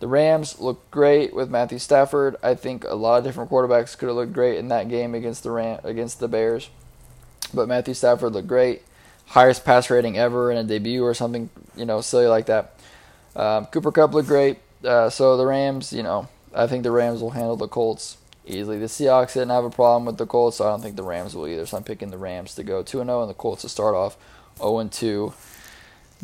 The 0.02 0.08
Rams 0.08 0.58
look 0.58 0.90
great 0.90 1.32
with 1.32 1.48
Matthew 1.48 1.78
Stafford. 1.78 2.34
I 2.42 2.56
think 2.56 2.82
a 2.82 2.96
lot 2.96 3.18
of 3.18 3.24
different 3.24 3.52
quarterbacks 3.52 3.96
could 3.96 4.08
have 4.08 4.16
looked 4.16 4.32
great 4.32 4.58
in 4.58 4.66
that 4.66 4.88
game 4.88 5.14
against 5.14 5.44
the 5.44 5.52
Ram- 5.52 5.78
against 5.84 6.18
the 6.18 6.26
Bears, 6.26 6.70
but 7.54 7.68
Matthew 7.68 7.94
Stafford 7.94 8.32
looked 8.32 8.48
great, 8.48 8.82
highest 9.26 9.64
pass 9.64 9.90
rating 9.90 10.18
ever 10.18 10.50
in 10.50 10.56
a 10.56 10.64
debut 10.64 11.04
or 11.04 11.14
something, 11.14 11.50
you 11.76 11.84
know, 11.84 12.00
silly 12.00 12.26
like 12.26 12.46
that. 12.46 12.74
Um, 13.36 13.66
Cooper 13.66 13.92
Kupp 13.92 14.12
looked 14.12 14.26
great. 14.26 14.58
Uh, 14.84 15.08
so 15.08 15.36
the 15.36 15.46
Rams, 15.46 15.92
you 15.92 16.02
know, 16.02 16.26
I 16.52 16.66
think 16.66 16.82
the 16.82 16.90
Rams 16.90 17.22
will 17.22 17.30
handle 17.30 17.54
the 17.54 17.68
Colts 17.68 18.16
easily. 18.44 18.80
The 18.80 18.86
Seahawks 18.86 19.34
didn't 19.34 19.50
have 19.50 19.64
a 19.64 19.70
problem 19.70 20.06
with 20.06 20.18
the 20.18 20.26
Colts, 20.26 20.56
so 20.56 20.64
I 20.64 20.70
don't 20.70 20.82
think 20.82 20.96
the 20.96 21.04
Rams 21.04 21.36
will 21.36 21.46
either. 21.46 21.64
So 21.64 21.76
I'm 21.76 21.84
picking 21.84 22.10
the 22.10 22.18
Rams 22.18 22.56
to 22.56 22.64
go 22.64 22.82
2 22.82 23.04
0 23.04 23.20
and 23.20 23.30
the 23.30 23.34
Colts 23.34 23.62
to 23.62 23.68
start 23.68 23.94
off 23.94 24.16
0 24.58 24.82
2. 24.82 25.32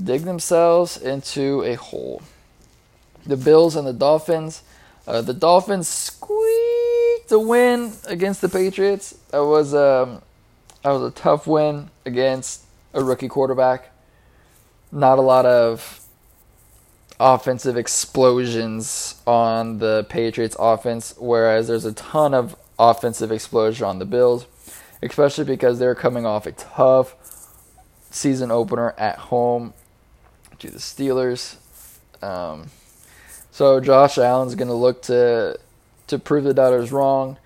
Dig 0.02 0.22
themselves 0.22 0.96
into 0.96 1.62
a 1.62 1.74
hole. 1.74 2.22
The 3.28 3.36
Bills 3.36 3.76
and 3.76 3.86
the 3.86 3.92
Dolphins. 3.92 4.62
Uh, 5.06 5.22
the 5.22 5.34
Dolphins 5.34 5.86
squeaked 5.86 7.30
a 7.30 7.38
win 7.38 7.92
against 8.06 8.40
the 8.40 8.48
Patriots. 8.48 9.16
That 9.30 9.44
was 9.44 9.74
um, 9.74 10.22
that 10.82 10.90
was 10.90 11.02
a 11.02 11.14
tough 11.14 11.46
win 11.46 11.90
against 12.04 12.64
a 12.94 13.04
rookie 13.04 13.28
quarterback. 13.28 13.90
Not 14.90 15.18
a 15.18 15.22
lot 15.22 15.46
of 15.46 16.00
offensive 17.20 17.76
explosions 17.76 19.20
on 19.26 19.78
the 19.78 20.06
Patriots 20.08 20.56
offense, 20.58 21.14
whereas 21.18 21.68
there's 21.68 21.84
a 21.84 21.92
ton 21.92 22.32
of 22.34 22.56
offensive 22.78 23.32
explosion 23.32 23.86
on 23.86 23.98
the 23.98 24.04
Bills, 24.04 24.46
especially 25.02 25.44
because 25.44 25.78
they're 25.78 25.94
coming 25.94 26.24
off 26.24 26.46
a 26.46 26.52
tough 26.52 27.14
season 28.10 28.50
opener 28.50 28.94
at 28.96 29.18
home 29.18 29.74
to 30.58 30.70
the 30.70 30.78
Steelers. 30.78 31.56
Um, 32.22 32.70
so 33.58 33.80
Josh 33.80 34.18
Allen's 34.18 34.54
going 34.54 34.68
to 34.68 34.74
look 34.74 35.02
to 35.02 35.58
to 36.06 36.18
prove 36.18 36.44
the 36.44 36.54
doubters 36.54 36.92
wrong. 36.92 37.38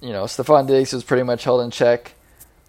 You 0.00 0.14
know, 0.14 0.24
Stefon 0.24 0.66
Diggs 0.66 0.94
was 0.94 1.04
pretty 1.04 1.24
much 1.24 1.44
held 1.44 1.60
in 1.60 1.70
check 1.70 2.14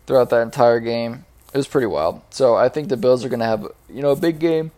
throughout 0.05 0.29
that 0.31 0.41
entire 0.41 0.81
game. 0.81 1.24
It 1.53 1.58
was 1.58 1.67
pretty 1.67 1.88
wild. 1.88 2.22
So 2.29 2.55
I 2.55 2.67
think 2.67 2.89
the 2.89 2.98
Bills 2.98 3.24
are 3.24 3.29
going 3.29 3.39
to 3.39 3.46
have 3.46 3.67
you 3.89 4.01
know 4.01 4.12
a 4.12 4.17
big 4.17 4.39
game 4.39 4.72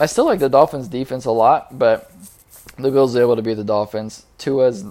I 0.00 0.06
still 0.06 0.24
like 0.24 0.40
the 0.40 0.48
Dolphins 0.48 0.88
defense 0.88 1.26
a 1.26 1.30
lot, 1.30 1.78
but 1.78 2.10
the 2.78 2.90
Bills 2.90 3.14
are 3.14 3.20
able 3.20 3.36
to 3.36 3.42
beat 3.42 3.54
the 3.54 3.64
Dolphins. 3.64 4.24
Tua's 4.38 4.84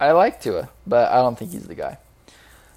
I 0.00 0.12
like 0.12 0.40
Tua, 0.40 0.68
but 0.86 1.10
I 1.12 1.16
don't 1.16 1.38
think 1.38 1.50
he's 1.52 1.66
the 1.66 1.74
guy. 1.74 1.98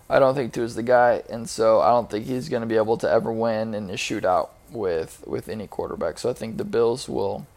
I 0.09 0.19
don't 0.19 0.35
think 0.35 0.53
Tua's 0.53 0.75
the 0.75 0.83
guy, 0.83 1.23
and 1.29 1.49
so 1.49 1.79
I 1.79 1.89
don't 1.91 2.09
think 2.09 2.25
he's 2.25 2.49
going 2.49 2.61
to 2.61 2.67
be 2.67 2.75
able 2.75 2.97
to 2.97 3.09
ever 3.09 3.31
win 3.31 3.73
in 3.73 3.89
a 3.89 3.93
shootout 3.93 4.49
with 4.75 5.23
with 5.25 5.49
any 5.49 5.67
quarterback. 5.67 6.19
So 6.19 6.29
I 6.29 6.33
think 6.33 6.57
the 6.57 6.65
Bills 6.65 7.09
will 7.09 7.47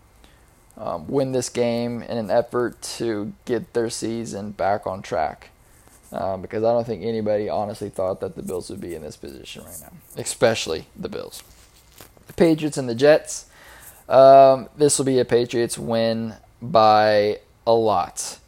um, 0.76 1.06
win 1.08 1.32
this 1.32 1.48
game 1.48 2.02
in 2.02 2.16
an 2.16 2.30
effort 2.30 2.80
to 2.98 3.32
get 3.44 3.72
their 3.74 3.90
season 3.90 4.52
back 4.52 4.86
on 4.86 5.02
track. 5.02 5.50
Um, 6.10 6.40
because 6.40 6.64
I 6.64 6.72
don't 6.72 6.86
think 6.86 7.02
anybody 7.02 7.50
honestly 7.50 7.90
thought 7.90 8.20
that 8.20 8.34
the 8.34 8.42
Bills 8.42 8.70
would 8.70 8.80
be 8.80 8.94
in 8.94 9.02
this 9.02 9.16
position 9.16 9.64
right 9.64 9.78
now, 9.82 9.92
especially 10.16 10.86
the 10.96 11.10
Bills 11.10 11.42
the 12.28 12.32
Patriots 12.34 12.78
and 12.78 12.88
the 12.88 12.94
Jets. 12.94 13.46
Um, 14.08 14.68
this 14.76 14.96
will 14.96 15.04
be 15.04 15.18
a 15.18 15.24
Patriots 15.24 15.76
win 15.76 16.34
by 16.62 17.40
a 17.66 17.74
lot. 17.74 18.38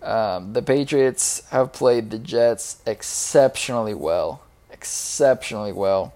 Um, 0.00 0.52
the 0.52 0.62
Patriots 0.62 1.42
have 1.50 1.72
played 1.72 2.10
the 2.10 2.18
Jets 2.18 2.80
exceptionally 2.86 3.94
well, 3.94 4.42
exceptionally 4.70 5.72
well, 5.72 6.14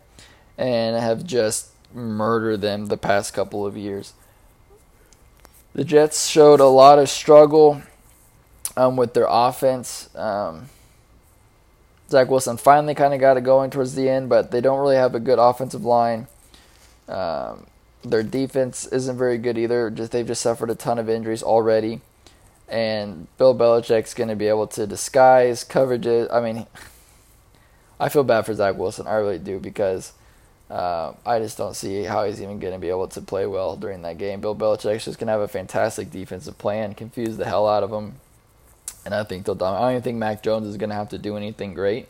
and 0.57 0.97
have 0.97 1.25
just 1.25 1.68
murdered 1.95 2.61
them 2.61 2.87
the 2.87 2.97
past 2.97 3.33
couple 3.35 3.67
of 3.67 3.77
years. 3.77 4.13
The 5.75 5.85
Jets 5.85 6.27
showed 6.27 6.61
a 6.61 6.67
lot 6.67 6.99
of 6.99 7.09
struggle 7.09 7.83
um, 8.77 8.97
with 8.97 9.15
their 9.15 9.27
offense. 9.29 10.15
Um, 10.17 10.69
Zach 12.11 12.31
Wilson 12.31 12.57
finally 12.57 12.95
kind 12.95 13.13
of 13.13 13.21
got 13.21 13.37
it 13.37 13.43
going 13.43 13.71
towards 13.71 13.95
the 13.95 14.09
end, 14.09 14.29
but 14.29 14.51
they 14.51 14.61
don't 14.61 14.81
really 14.81 14.97
have 14.97 15.15
a 15.15 15.21
good 15.21 15.39
offensive 15.39 15.85
line. 15.85 16.27
Um, 17.09 17.67
their 18.03 18.23
defense 18.23 18.87
isn't 18.87 19.19
very 19.19 19.39
good 19.39 19.59
either. 19.59 19.91
Just 19.91 20.13
they've 20.13 20.27
just 20.27 20.41
suffered 20.41 20.71
a 20.71 20.75
ton 20.75 20.99
of 20.99 21.09
injuries 21.09 21.43
already, 21.43 22.01
and 22.69 23.27
Bill 23.37 23.55
Belichick's 23.55 24.15
going 24.15 24.29
to 24.29 24.37
be 24.37 24.47
able 24.47 24.67
to 24.69 24.87
disguise 24.87 25.65
coverages. 25.65 26.33
I 26.33 26.41
mean, 26.41 26.67
I 28.01 28.09
feel 28.09 28.25
bad 28.25 28.47
for 28.47 28.55
Zach 28.55 28.77
Wilson. 28.77 29.07
I 29.07 29.15
really 29.15 29.39
do 29.39 29.59
because 29.59 30.13
uh, 30.71 31.15
I 31.25 31.39
just 31.39 31.57
don't 31.57 31.75
see 31.75 32.03
how 32.03 32.25
he's 32.25 32.43
even 32.43 32.59
going 32.59 32.75
to 32.75 32.79
be 32.79 32.91
able 32.91 33.09
to 33.09 33.21
play 33.23 33.47
well 33.47 33.77
during 33.77 34.03
that 34.03 34.19
game. 34.19 34.41
Bill 34.41 34.55
Belichick's 34.55 35.07
just 35.07 35.19
going 35.19 35.29
to 35.29 35.33
have 35.33 35.41
a 35.41 35.49
fantastic 35.49 36.11
defensive 36.11 36.59
plan, 36.59 36.95
confuse 36.95 37.37
the 37.37 37.47
hell 37.47 37.67
out 37.67 37.83
of 37.83 37.91
him, 37.91 38.17
and 39.05 39.15
I 39.15 39.25
think 39.25 39.47
they'll 39.47 39.55
dominate. 39.55 39.81
I 39.81 39.85
don't 39.85 39.93
even 39.93 40.03
think 40.03 40.19
Mac 40.19 40.43
Jones 40.43 40.67
is 40.67 40.77
going 40.77 40.91
to 40.91 40.97
have 40.97 41.09
to 41.11 41.19
do 41.19 41.37
anything 41.37 41.73
great. 41.73 42.09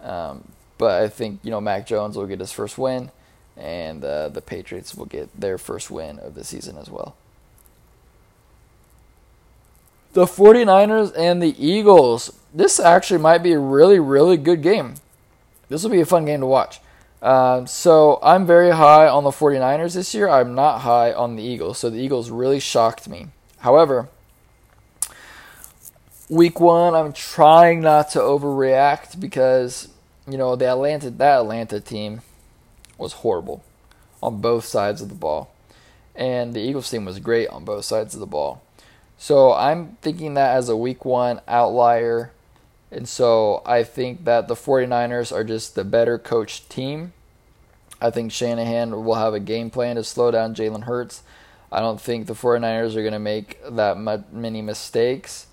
Um, 0.00 0.44
but 0.78 1.02
I 1.02 1.08
think 1.08 1.40
you 1.42 1.50
know 1.50 1.60
Mac 1.60 1.86
Jones 1.86 2.16
will 2.16 2.26
get 2.26 2.40
his 2.40 2.52
first 2.52 2.78
win, 2.78 3.10
and 3.56 4.04
uh, 4.04 4.28
the 4.28 4.40
Patriots 4.40 4.94
will 4.94 5.06
get 5.06 5.28
their 5.38 5.58
first 5.58 5.90
win 5.90 6.18
of 6.18 6.34
the 6.34 6.44
season 6.44 6.76
as 6.76 6.88
well. 6.88 7.16
The 10.12 10.26
49ers 10.26 11.12
and 11.16 11.42
the 11.42 11.54
Eagles. 11.64 12.38
This 12.54 12.78
actually 12.78 13.20
might 13.20 13.42
be 13.42 13.52
a 13.52 13.58
really, 13.58 13.98
really 13.98 14.36
good 14.36 14.62
game. 14.62 14.96
This 15.68 15.82
will 15.82 15.90
be 15.90 16.02
a 16.02 16.06
fun 16.06 16.26
game 16.26 16.40
to 16.40 16.46
watch. 16.46 16.80
Uh, 17.22 17.64
so 17.66 18.18
I'm 18.20 18.44
very 18.44 18.70
high 18.70 19.06
on 19.06 19.22
the 19.22 19.30
49ers 19.30 19.94
this 19.94 20.12
year. 20.12 20.28
I'm 20.28 20.56
not 20.56 20.80
high 20.80 21.12
on 21.12 21.36
the 21.36 21.42
Eagles. 21.42 21.78
So 21.78 21.88
the 21.88 22.00
Eagles 22.00 22.30
really 22.30 22.58
shocked 22.58 23.08
me. 23.08 23.28
However, 23.58 24.08
week 26.28 26.58
one, 26.58 26.94
I'm 26.96 27.12
trying 27.12 27.80
not 27.80 28.10
to 28.10 28.18
overreact 28.18 29.20
because 29.20 29.88
you 30.26 30.36
know 30.36 30.56
the 30.56 30.66
Atlanta 30.66 31.10
that 31.10 31.40
Atlanta 31.40 31.78
team 31.78 32.22
was 32.98 33.12
horrible 33.12 33.62
on 34.20 34.40
both 34.40 34.64
sides 34.64 35.00
of 35.00 35.08
the 35.08 35.14
ball, 35.14 35.52
and 36.16 36.54
the 36.54 36.60
Eagles 36.60 36.90
team 36.90 37.04
was 37.04 37.20
great 37.20 37.48
on 37.48 37.64
both 37.64 37.84
sides 37.84 38.14
of 38.14 38.20
the 38.20 38.26
ball. 38.26 38.62
So 39.16 39.52
I'm 39.52 39.96
thinking 40.02 40.34
that 40.34 40.56
as 40.56 40.68
a 40.68 40.76
week 40.76 41.04
one 41.04 41.40
outlier, 41.46 42.32
and 42.92 43.08
so 43.08 43.62
I 43.64 43.84
think 43.84 44.24
that 44.24 44.48
the 44.48 44.54
49ers 44.54 45.32
are 45.32 45.44
just 45.44 45.74
the 45.74 45.82
better 45.82 46.18
coached 46.18 46.68
team. 46.68 47.14
I 48.02 48.10
think 48.10 48.32
Shanahan 48.32 49.04
will 49.04 49.14
have 49.14 49.32
a 49.32 49.40
game 49.40 49.70
plan 49.70 49.96
to 49.96 50.04
slow 50.04 50.30
down 50.30 50.54
Jalen 50.54 50.84
Hurts. 50.84 51.22
I 51.70 51.80
don't 51.80 52.00
think 52.00 52.26
the 52.26 52.34
49ers 52.34 52.94
are 52.94 53.00
going 53.00 53.14
to 53.14 53.18
make 53.18 53.58
that 53.64 53.96
many 54.30 54.60
mistakes. 54.60 55.46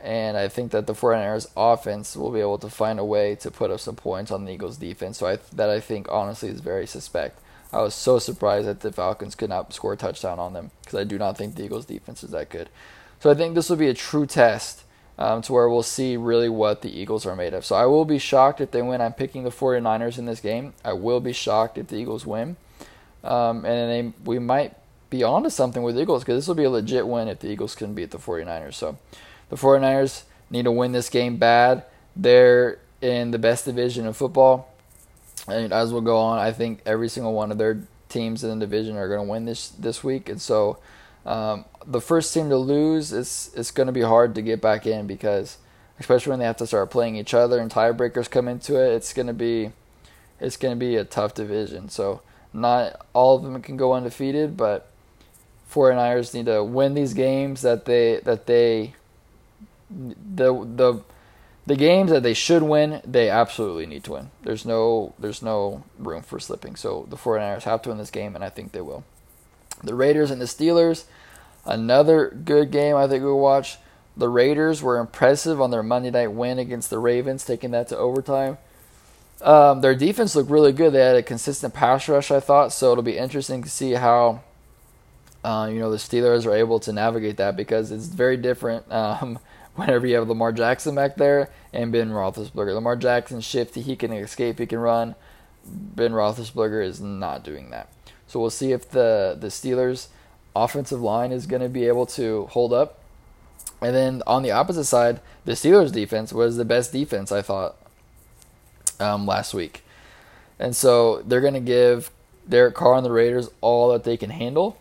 And 0.00 0.36
I 0.36 0.48
think 0.48 0.72
that 0.72 0.86
the 0.86 0.94
49ers 0.94 1.46
offense 1.56 2.16
will 2.16 2.32
be 2.32 2.40
able 2.40 2.58
to 2.58 2.68
find 2.68 2.98
a 2.98 3.04
way 3.04 3.36
to 3.36 3.50
put 3.50 3.70
up 3.70 3.78
some 3.80 3.94
points 3.94 4.32
on 4.32 4.44
the 4.44 4.52
Eagles 4.52 4.76
defense. 4.76 5.18
So 5.18 5.26
I, 5.28 5.38
that 5.52 5.70
I 5.70 5.78
think 5.78 6.08
honestly 6.10 6.48
is 6.48 6.60
very 6.60 6.86
suspect. 6.86 7.38
I 7.72 7.82
was 7.82 7.94
so 7.94 8.18
surprised 8.18 8.66
that 8.66 8.80
the 8.80 8.92
Falcons 8.92 9.34
could 9.34 9.48
not 9.48 9.72
score 9.72 9.92
a 9.92 9.96
touchdown 9.96 10.38
on 10.40 10.52
them 10.52 10.72
because 10.80 10.98
I 10.98 11.04
do 11.04 11.18
not 11.18 11.36
think 11.36 11.54
the 11.54 11.64
Eagles 11.64 11.86
defense 11.86 12.24
is 12.24 12.30
that 12.30 12.50
good. 12.50 12.68
So 13.20 13.30
I 13.30 13.34
think 13.34 13.54
this 13.54 13.70
will 13.70 13.76
be 13.76 13.88
a 13.88 13.94
true 13.94 14.26
test 14.26 14.83
um, 15.18 15.42
to 15.42 15.52
where 15.52 15.68
we'll 15.68 15.82
see 15.82 16.16
really 16.16 16.48
what 16.48 16.82
the 16.82 16.90
Eagles 16.90 17.26
are 17.26 17.36
made 17.36 17.54
of. 17.54 17.64
So 17.64 17.76
I 17.76 17.86
will 17.86 18.04
be 18.04 18.18
shocked 18.18 18.60
if 18.60 18.70
they 18.70 18.82
win. 18.82 19.00
I'm 19.00 19.12
picking 19.12 19.44
the 19.44 19.50
49ers 19.50 20.18
in 20.18 20.26
this 20.26 20.40
game. 20.40 20.74
I 20.84 20.92
will 20.92 21.20
be 21.20 21.32
shocked 21.32 21.78
if 21.78 21.88
the 21.88 21.96
Eagles 21.96 22.26
win. 22.26 22.56
Um, 23.22 23.64
and 23.64 24.14
they, 24.14 24.18
we 24.24 24.38
might 24.38 24.74
be 25.10 25.22
onto 25.22 25.50
something 25.50 25.82
with 25.82 25.94
the 25.94 26.02
Eagles 26.02 26.22
because 26.22 26.38
this 26.38 26.48
will 26.48 26.54
be 26.54 26.64
a 26.64 26.70
legit 26.70 27.06
win 27.06 27.28
if 27.28 27.40
the 27.40 27.48
Eagles 27.48 27.74
can 27.74 27.94
beat 27.94 28.10
the 28.10 28.18
49ers. 28.18 28.74
So 28.74 28.98
the 29.48 29.56
49ers 29.56 30.24
need 30.50 30.64
to 30.64 30.72
win 30.72 30.92
this 30.92 31.08
game 31.08 31.36
bad. 31.36 31.84
They're 32.16 32.78
in 33.00 33.30
the 33.30 33.38
best 33.38 33.64
division 33.64 34.06
of 34.06 34.16
football. 34.16 34.68
And 35.46 35.72
as 35.72 35.92
we'll 35.92 36.02
go 36.02 36.18
on, 36.18 36.38
I 36.38 36.52
think 36.52 36.80
every 36.86 37.08
single 37.08 37.32
one 37.32 37.52
of 37.52 37.58
their 37.58 37.82
teams 38.08 38.44
in 38.44 38.58
the 38.58 38.66
division 38.66 38.96
are 38.96 39.08
going 39.08 39.26
to 39.26 39.30
win 39.30 39.44
this 39.44 39.68
this 39.68 40.02
week. 40.02 40.28
And 40.28 40.40
so 40.40 40.78
um, 41.26 41.64
the 41.86 42.00
first 42.00 42.34
team 42.34 42.48
to 42.50 42.56
lose 42.56 43.12
is 43.12 43.50
it's 43.56 43.70
going 43.70 43.86
to 43.86 43.92
be 43.92 44.02
hard 44.02 44.34
to 44.34 44.42
get 44.42 44.60
back 44.60 44.86
in 44.86 45.06
because 45.06 45.58
especially 45.98 46.30
when 46.30 46.38
they 46.38 46.44
have 46.44 46.56
to 46.58 46.66
start 46.66 46.90
playing 46.90 47.16
each 47.16 47.34
other 47.34 47.58
and 47.58 47.70
tiebreakers 47.70 48.30
come 48.30 48.48
into 48.48 48.76
it, 48.76 48.92
it's 48.94 49.12
going 49.12 49.26
to 49.26 49.32
be 49.34 49.72
it's 50.40 50.56
going 50.56 50.74
to 50.74 50.78
be 50.78 50.96
a 50.96 51.04
tough 51.04 51.34
division. 51.34 51.88
So 51.88 52.20
not 52.52 53.06
all 53.12 53.36
of 53.36 53.42
them 53.42 53.60
can 53.62 53.76
go 53.76 53.94
undefeated, 53.94 54.56
but 54.56 54.90
49ers 55.70 56.34
need 56.34 56.46
to 56.46 56.62
win 56.62 56.94
these 56.94 57.14
games 57.14 57.62
that 57.62 57.84
they 57.84 58.20
that 58.24 58.46
they 58.46 58.94
the 59.90 60.52
the 60.52 61.02
the 61.66 61.76
games 61.76 62.10
that 62.10 62.22
they 62.22 62.34
should 62.34 62.62
win, 62.62 63.00
they 63.06 63.30
absolutely 63.30 63.86
need 63.86 64.04
to 64.04 64.12
win. 64.12 64.30
There's 64.42 64.66
no 64.66 65.14
there's 65.18 65.42
no 65.42 65.84
room 65.98 66.22
for 66.22 66.38
slipping. 66.38 66.76
So 66.76 67.06
the 67.08 67.16
49ers 67.16 67.62
have 67.62 67.82
to 67.82 67.88
win 67.88 67.98
this 67.98 68.10
game 68.10 68.34
and 68.34 68.44
I 68.44 68.50
think 68.50 68.72
they 68.72 68.82
will. 68.82 69.04
The 69.84 69.94
Raiders 69.94 70.30
and 70.30 70.40
the 70.40 70.46
Steelers, 70.46 71.04
another 71.64 72.30
good 72.30 72.70
game 72.70 72.96
I 72.96 73.06
think 73.06 73.22
we'll 73.22 73.38
watch. 73.38 73.78
The 74.16 74.28
Raiders 74.28 74.82
were 74.82 74.98
impressive 74.98 75.60
on 75.60 75.70
their 75.70 75.82
Monday 75.82 76.10
night 76.10 76.32
win 76.32 76.58
against 76.58 76.90
the 76.90 76.98
Ravens, 76.98 77.44
taking 77.44 77.72
that 77.72 77.88
to 77.88 77.98
overtime. 77.98 78.58
Um, 79.42 79.80
their 79.80 79.94
defense 79.94 80.36
looked 80.36 80.50
really 80.50 80.72
good. 80.72 80.92
They 80.92 81.00
had 81.00 81.16
a 81.16 81.22
consistent 81.22 81.74
pass 81.74 82.08
rush, 82.08 82.30
I 82.30 82.40
thought, 82.40 82.72
so 82.72 82.92
it'll 82.92 83.02
be 83.02 83.18
interesting 83.18 83.62
to 83.62 83.68
see 83.68 83.92
how 83.92 84.42
uh, 85.42 85.68
you 85.70 85.78
know 85.78 85.90
the 85.90 85.98
Steelers 85.98 86.46
are 86.46 86.54
able 86.54 86.80
to 86.80 86.92
navigate 86.92 87.36
that 87.36 87.56
because 87.56 87.90
it's 87.90 88.06
very 88.06 88.36
different. 88.36 88.90
Um, 88.90 89.38
whenever 89.74 90.06
you 90.06 90.16
have 90.16 90.28
Lamar 90.28 90.52
Jackson 90.52 90.94
back 90.94 91.16
there 91.16 91.50
and 91.72 91.92
Ben 91.92 92.10
Roethlisberger. 92.10 92.74
Lamar 92.74 92.96
Jackson's 92.96 93.44
shifty, 93.44 93.80
he 93.80 93.96
can 93.96 94.12
escape, 94.12 94.58
he 94.58 94.66
can 94.66 94.78
run. 94.78 95.14
Ben 95.66 96.12
Roethlisberger 96.12 96.84
is 96.84 97.00
not 97.00 97.42
doing 97.42 97.70
that. 97.70 97.88
So 98.26 98.40
we'll 98.40 98.50
see 98.50 98.72
if 98.72 98.90
the 98.90 99.36
the 99.38 99.48
Steelers' 99.48 100.08
offensive 100.56 101.00
line 101.00 101.32
is 101.32 101.46
going 101.46 101.62
to 101.62 101.68
be 101.68 101.86
able 101.86 102.06
to 102.06 102.46
hold 102.46 102.72
up. 102.72 103.00
And 103.80 103.94
then 103.94 104.22
on 104.26 104.42
the 104.42 104.50
opposite 104.50 104.84
side, 104.84 105.20
the 105.44 105.52
Steelers' 105.52 105.92
defense 105.92 106.32
was 106.32 106.56
the 106.56 106.64
best 106.64 106.92
defense 106.92 107.30
I 107.30 107.42
thought 107.42 107.76
um, 108.98 109.26
last 109.26 109.52
week, 109.54 109.84
and 110.58 110.74
so 110.74 111.22
they're 111.22 111.40
going 111.40 111.54
to 111.54 111.60
give 111.60 112.10
Derek 112.48 112.74
Carr 112.74 112.96
and 112.96 113.06
the 113.06 113.12
Raiders 113.12 113.50
all 113.60 113.92
that 113.92 114.04
they 114.04 114.16
can 114.16 114.30
handle. 114.30 114.78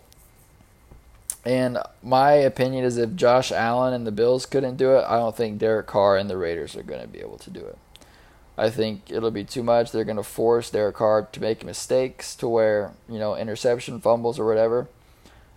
And 1.45 1.77
my 2.01 2.31
opinion 2.31 2.85
is 2.85 2.97
if 2.97 3.15
Josh 3.15 3.51
Allen 3.51 3.93
and 3.93 4.07
the 4.07 4.11
Bills 4.11 4.45
couldn't 4.45 4.77
do 4.77 4.95
it, 4.95 5.03
I 5.07 5.17
don't 5.17 5.35
think 5.35 5.59
Derek 5.59 5.87
Carr 5.87 6.15
and 6.15 6.29
the 6.29 6.37
Raiders 6.37 6.75
are 6.75 6.83
going 6.83 7.01
to 7.01 7.07
be 7.07 7.19
able 7.19 7.37
to 7.39 7.49
do 7.49 7.59
it. 7.59 7.77
I 8.57 8.69
think 8.69 9.09
it'll 9.09 9.31
be 9.31 9.43
too 9.43 9.63
much. 9.63 9.91
They're 9.91 10.03
going 10.03 10.17
to 10.17 10.23
force 10.23 10.69
Derek 10.69 10.95
Carr 10.95 11.23
to 11.31 11.41
make 11.41 11.63
mistakes 11.63 12.35
to 12.35 12.47
where, 12.47 12.91
you 13.09 13.17
know, 13.17 13.35
interception, 13.35 13.99
fumbles, 13.99 14.39
or 14.39 14.45
whatever. 14.45 14.87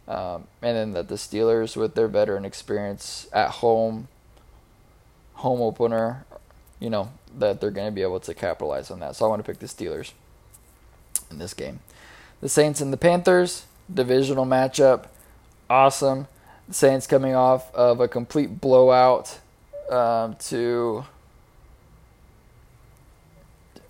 Um, 0.08 0.44
and 0.62 0.76
then 0.76 0.92
that 0.92 1.08
the 1.08 1.16
Steelers, 1.16 1.76
with 1.76 1.94
their 1.94 2.08
veteran 2.08 2.44
experience 2.44 3.28
at 3.32 3.50
home, 3.50 4.08
home 5.34 5.60
opener, 5.60 6.24
you 6.80 6.88
know, 6.88 7.10
that 7.38 7.60
they're 7.60 7.70
going 7.70 7.88
to 7.88 7.94
be 7.94 8.02
able 8.02 8.20
to 8.20 8.32
capitalize 8.32 8.90
on 8.90 9.00
that. 9.00 9.16
So 9.16 9.26
I 9.26 9.28
want 9.28 9.44
to 9.44 9.50
pick 9.50 9.58
the 9.58 9.66
Steelers 9.66 10.12
in 11.30 11.38
this 11.38 11.52
game. 11.52 11.80
The 12.40 12.48
Saints 12.48 12.80
and 12.80 12.92
the 12.92 12.96
Panthers, 12.96 13.64
divisional 13.92 14.46
matchup 14.46 15.06
awesome. 15.68 16.28
The 16.68 16.74
Saints 16.74 17.06
coming 17.06 17.34
off 17.34 17.72
of 17.74 18.00
a 18.00 18.08
complete 18.08 18.60
blowout 18.60 19.38
um, 19.90 20.36
to 20.46 21.04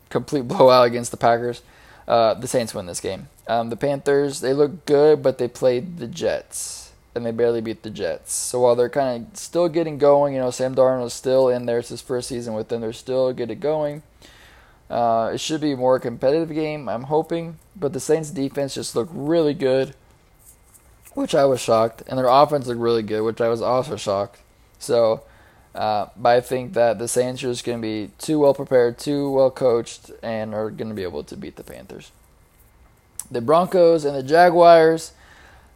complete 0.08 0.48
blowout 0.48 0.86
against 0.86 1.10
the 1.10 1.16
Packers. 1.16 1.62
Uh, 2.06 2.34
the 2.34 2.48
Saints 2.48 2.74
win 2.74 2.86
this 2.86 3.00
game. 3.00 3.28
Um, 3.48 3.70
the 3.70 3.76
Panthers 3.76 4.40
they 4.40 4.52
look 4.52 4.86
good, 4.86 5.22
but 5.22 5.38
they 5.38 5.48
played 5.48 5.98
the 5.98 6.06
Jets 6.06 6.92
and 7.14 7.24
they 7.24 7.30
barely 7.30 7.60
beat 7.60 7.82
the 7.82 7.90
Jets. 7.90 8.32
So 8.32 8.60
while 8.60 8.76
they're 8.76 8.88
kind 8.88 9.26
of 9.26 9.36
still 9.36 9.68
getting 9.68 9.98
going, 9.98 10.34
you 10.34 10.40
know, 10.40 10.50
Sam 10.50 10.74
Darnold 10.74 11.06
is 11.06 11.14
still 11.14 11.48
in 11.48 11.66
there. 11.66 11.78
It's 11.78 11.88
his 11.88 12.02
first 12.02 12.28
season 12.28 12.54
with 12.54 12.68
them. 12.68 12.80
They're 12.82 12.92
still 12.92 13.32
getting 13.32 13.58
going. 13.58 14.02
Uh, 14.90 15.32
it 15.34 15.38
should 15.38 15.60
be 15.60 15.72
a 15.72 15.76
more 15.76 15.98
competitive 15.98 16.54
game, 16.54 16.88
I'm 16.88 17.04
hoping. 17.04 17.58
But 17.74 17.92
the 17.92 18.00
Saints 18.00 18.30
defense 18.30 18.74
just 18.74 18.94
looked 18.94 19.12
really 19.14 19.54
good 19.54 19.94
which 21.16 21.34
I 21.34 21.46
was 21.46 21.62
shocked, 21.62 22.02
and 22.06 22.18
their 22.18 22.28
offense 22.28 22.66
looked 22.66 22.78
really 22.78 23.02
good, 23.02 23.22
which 23.22 23.40
I 23.40 23.48
was 23.48 23.62
also 23.62 23.96
shocked. 23.96 24.38
So, 24.78 25.22
uh, 25.76 26.08
but 26.16 26.36
I 26.36 26.40
think 26.40 26.72
that 26.74 26.98
the 26.98 27.08
Saints 27.08 27.44
are 27.44 27.48
just 27.48 27.64
going 27.64 27.78
to 27.78 27.82
be 27.82 28.10
too 28.18 28.40
well 28.40 28.54
prepared, 28.54 28.98
too 28.98 29.30
well 29.30 29.50
coached, 29.50 30.10
and 30.22 30.54
are 30.54 30.70
going 30.70 30.88
to 30.88 30.94
be 30.94 31.02
able 31.02 31.24
to 31.24 31.36
beat 31.36 31.56
the 31.56 31.64
Panthers. 31.64 32.10
The 33.30 33.40
Broncos 33.40 34.04
and 34.04 34.16
the 34.16 34.22
Jaguars. 34.22 35.12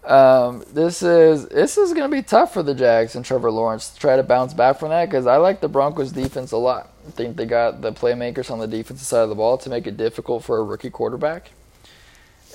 Um, 0.04 0.64
this 0.72 1.02
is 1.02 1.46
this 1.48 1.76
is 1.76 1.92
going 1.92 2.10
to 2.10 2.16
be 2.16 2.22
tough 2.22 2.54
for 2.54 2.62
the 2.62 2.74
Jags 2.74 3.14
and 3.14 3.24
Trevor 3.24 3.50
Lawrence 3.50 3.90
to 3.90 4.00
try 4.00 4.16
to 4.16 4.22
bounce 4.22 4.54
back 4.54 4.78
from 4.78 4.88
that 4.88 5.06
because 5.06 5.26
I 5.26 5.36
like 5.36 5.60
the 5.60 5.68
Broncos 5.68 6.12
defense 6.12 6.52
a 6.52 6.56
lot. 6.56 6.90
I 7.06 7.10
think 7.10 7.36
they 7.36 7.44
got 7.44 7.82
the 7.82 7.92
playmakers 7.92 8.50
on 8.50 8.58
the 8.58 8.66
defensive 8.66 9.06
side 9.06 9.22
of 9.24 9.28
the 9.28 9.34
ball 9.34 9.58
to 9.58 9.68
make 9.68 9.86
it 9.86 9.98
difficult 9.98 10.44
for 10.44 10.58
a 10.58 10.62
rookie 10.62 10.90
quarterback. 10.90 11.50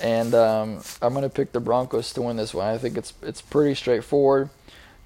and 0.01 0.33
um, 0.33 0.81
I'm 1.01 1.13
going 1.13 1.23
to 1.23 1.29
pick 1.29 1.51
the 1.51 1.59
Broncos 1.59 2.13
to 2.13 2.21
win 2.21 2.37
this 2.37 2.53
one. 2.53 2.67
I 2.67 2.77
think 2.77 2.97
it's 2.97 3.13
it's 3.21 3.41
pretty 3.41 3.75
straightforward. 3.75 4.49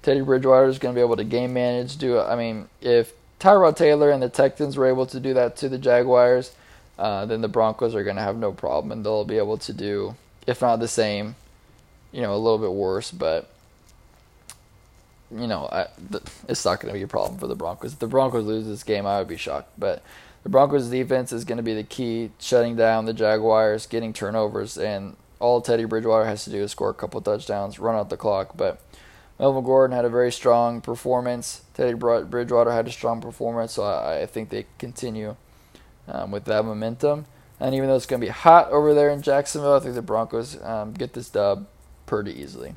Teddy 0.02 0.22
Bridgewater 0.22 0.66
is 0.66 0.78
going 0.78 0.94
to 0.94 0.98
be 0.98 1.04
able 1.04 1.16
to 1.16 1.24
game 1.24 1.52
manage. 1.52 1.98
Do 1.98 2.18
I 2.18 2.36
mean 2.36 2.68
if 2.80 3.12
Tyrod 3.38 3.76
Taylor 3.76 4.10
and 4.10 4.22
the 4.22 4.28
Texans 4.28 4.76
were 4.76 4.86
able 4.86 5.06
to 5.06 5.20
do 5.20 5.34
that 5.34 5.56
to 5.58 5.68
the 5.68 5.78
Jaguars, 5.78 6.54
uh, 6.98 7.26
then 7.26 7.40
the 7.40 7.48
Broncos 7.48 7.94
are 7.94 8.04
going 8.04 8.16
to 8.16 8.22
have 8.22 8.36
no 8.36 8.52
problem, 8.52 8.92
and 8.92 9.04
they'll 9.04 9.24
be 9.24 9.38
able 9.38 9.58
to 9.58 9.72
do, 9.72 10.16
if 10.46 10.60
not 10.60 10.80
the 10.80 10.88
same, 10.88 11.36
you 12.12 12.20
know, 12.20 12.34
a 12.34 12.36
little 12.36 12.58
bit 12.58 12.72
worse, 12.72 13.10
but 13.10 13.48
you 15.30 15.46
know, 15.46 15.68
I, 15.70 15.86
the, 16.10 16.20
it's 16.48 16.64
not 16.64 16.80
going 16.80 16.92
to 16.92 16.98
be 16.98 17.04
a 17.04 17.08
problem 17.08 17.38
for 17.38 17.46
the 17.46 17.54
Broncos. 17.54 17.92
If 17.92 17.98
the 18.00 18.06
Broncos 18.06 18.44
lose 18.44 18.66
this 18.66 18.82
game, 18.82 19.06
I 19.06 19.18
would 19.18 19.28
be 19.28 19.36
shocked. 19.36 19.70
But 19.78 20.02
the 20.42 20.48
Broncos' 20.48 20.88
defense 20.88 21.32
is 21.32 21.44
going 21.44 21.58
to 21.58 21.62
be 21.62 21.74
the 21.74 21.84
key, 21.84 22.30
shutting 22.40 22.76
down 22.76 23.04
the 23.04 23.12
Jaguars, 23.12 23.86
getting 23.86 24.12
turnovers, 24.12 24.76
and 24.76 25.16
all 25.38 25.60
Teddy 25.60 25.84
Bridgewater 25.84 26.24
has 26.24 26.44
to 26.44 26.50
do 26.50 26.62
is 26.62 26.72
score 26.72 26.90
a 26.90 26.94
couple 26.94 27.20
touchdowns, 27.20 27.78
run 27.78 27.94
out 27.94 28.10
the 28.10 28.16
clock. 28.16 28.56
But 28.56 28.80
Melvin 29.40 29.64
Gordon 29.64 29.96
had 29.96 30.04
a 30.04 30.10
very 30.10 30.30
strong 30.30 30.82
performance. 30.82 31.62
Teddy 31.72 31.94
Bridgewater 31.94 32.72
had 32.72 32.86
a 32.86 32.92
strong 32.92 33.22
performance, 33.22 33.72
so 33.72 33.84
I, 33.84 34.20
I 34.20 34.26
think 34.26 34.50
they 34.50 34.66
continue 34.76 35.34
um, 36.06 36.30
with 36.30 36.44
that 36.44 36.62
momentum. 36.62 37.24
And 37.58 37.74
even 37.74 37.88
though 37.88 37.96
it's 37.96 38.04
going 38.04 38.20
to 38.20 38.26
be 38.26 38.30
hot 38.30 38.68
over 38.70 38.92
there 38.92 39.08
in 39.08 39.22
Jacksonville, 39.22 39.76
I 39.76 39.80
think 39.80 39.94
the 39.94 40.02
Broncos 40.02 40.62
um, 40.62 40.92
get 40.92 41.14
this 41.14 41.30
dub 41.30 41.66
pretty 42.04 42.38
easily. 42.38 42.74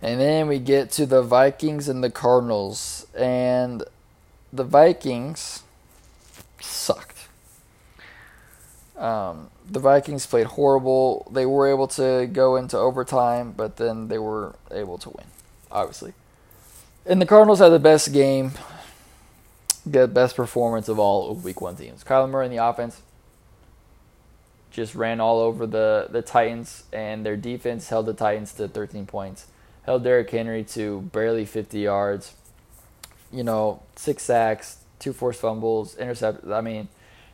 And 0.00 0.20
then 0.20 0.46
we 0.46 0.60
get 0.60 0.92
to 0.92 1.06
the 1.06 1.22
Vikings 1.22 1.88
and 1.88 2.04
the 2.04 2.10
Cardinals. 2.10 3.08
And 3.12 3.82
the 4.52 4.64
Vikings 4.64 5.64
sucked. 6.60 7.09
Um, 9.00 9.48
the 9.68 9.80
Vikings 9.80 10.26
played 10.26 10.46
horrible. 10.46 11.26
They 11.32 11.46
were 11.46 11.66
able 11.66 11.88
to 11.88 12.28
go 12.30 12.56
into 12.56 12.76
overtime, 12.76 13.54
but 13.56 13.76
then 13.76 14.08
they 14.08 14.18
were 14.18 14.54
able 14.70 14.98
to 14.98 15.08
win, 15.08 15.26
obviously. 15.72 16.12
And 17.06 17.20
the 17.20 17.26
Cardinals 17.26 17.60
had 17.60 17.70
the 17.70 17.78
best 17.78 18.12
game, 18.12 18.52
the 19.86 20.06
best 20.06 20.36
performance 20.36 20.88
of 20.88 20.98
all 20.98 21.34
Week 21.34 21.62
One 21.62 21.76
teams. 21.76 22.04
Kyler 22.04 22.28
Murray 22.28 22.46
in 22.46 22.52
the 22.52 22.62
offense 22.62 23.00
just 24.70 24.94
ran 24.94 25.18
all 25.18 25.40
over 25.40 25.66
the 25.66 26.08
the 26.10 26.20
Titans, 26.20 26.84
and 26.92 27.24
their 27.24 27.36
defense 27.36 27.88
held 27.88 28.04
the 28.04 28.12
Titans 28.12 28.52
to 28.54 28.68
13 28.68 29.06
points. 29.06 29.46
Held 29.84 30.04
Derrick 30.04 30.30
Henry 30.30 30.62
to 30.64 31.00
barely 31.12 31.46
50 31.46 31.78
yards. 31.78 32.34
You 33.32 33.44
know, 33.44 33.82
six 33.96 34.24
sacks, 34.24 34.78
two 34.98 35.14
forced 35.14 35.40
fumbles, 35.40 35.96
interceptions. 35.96 36.52
I 36.52 36.60
mean, 36.60 36.88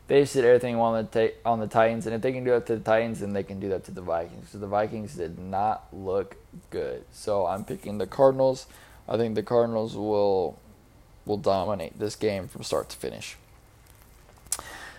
they 0.09 0.21
just 0.21 0.35
did 0.35 0.45
everything 0.45 0.77
on 0.77 1.05
the 1.05 1.29
ta- 1.29 1.35
on 1.45 1.59
the 1.61 1.67
Titans, 1.67 2.07
and 2.07 2.15
if 2.15 2.23
they 2.23 2.33
can 2.33 2.45
do 2.45 2.51
that 2.51 2.67
to 2.67 2.77
the 2.77 2.83
Titans, 2.83 3.21
then 3.21 3.33
they 3.33 3.43
can 3.43 3.59
do 3.59 3.69
that 3.71 3.85
to 3.85 3.91
the 3.91 4.01
Vikings. 4.01 4.51
So 4.51 4.59
the 4.59 4.67
Vikings 4.67 5.15
did 5.15 5.39
not 5.39 5.87
look 5.93 6.37
good. 6.71 7.05
So 7.13 7.47
I'm 7.47 7.65
picking 7.65 7.99
the 7.99 8.07
Cardinals. 8.07 8.67
I 9.09 9.17
think 9.17 9.35
the 9.35 9.43
Cardinals 9.43 9.97
will 9.97 10.59
will 11.25 11.37
dominate 11.37 11.99
this 11.99 12.15
game 12.15 12.47
from 12.47 12.63
start 12.63 12.89
to 12.91 12.97
finish. 12.97 13.37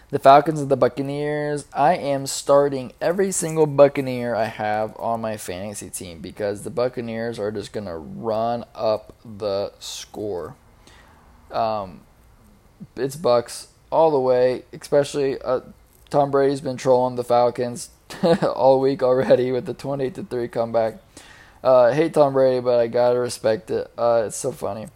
The 0.09 0.19
Falcons 0.19 0.61
and 0.61 0.69
the 0.69 0.77
Buccaneers. 0.77 1.65
I 1.73 1.95
am 1.95 2.27
starting 2.27 2.93
every 3.01 3.31
single 3.31 3.65
Buccaneer 3.65 4.35
I 4.35 4.45
have 4.45 4.95
on 4.97 5.19
my 5.19 5.35
fantasy 5.35 5.89
team 5.89 6.19
because 6.19 6.63
the 6.63 6.69
Buccaneers 6.69 7.39
are 7.39 7.51
just 7.51 7.73
going 7.73 7.87
to 7.87 7.95
run 7.97 8.63
up 8.73 9.15
the 9.25 9.73
score. 9.79 10.55
Um, 11.51 12.01
it's 12.95 13.17
Bucks 13.17 13.67
all 13.91 14.11
the 14.11 14.19
way. 14.19 14.63
Especially 14.73 15.39
uh, 15.41 15.61
Tom 16.09 16.31
Brady's 16.31 16.61
been 16.61 16.77
trolling 16.77 17.15
the 17.15 17.23
Falcons 17.23 17.89
all 18.23 18.79
week 18.79 19.03
already 19.03 19.51
with 19.51 19.65
the 19.65 19.73
28 19.73 20.15
to 20.15 20.23
3 20.23 20.47
comeback. 20.47 20.95
Uh, 21.63 21.91
hate 21.91 22.13
Tom 22.13 22.33
Brady, 22.33 22.61
but 22.61 22.79
I 22.79 22.87
gotta 22.87 23.19
respect 23.19 23.71
it. 23.71 23.91
Uh, 23.97 24.23
it's 24.27 24.37
so 24.37 24.51
funny. 24.51 24.87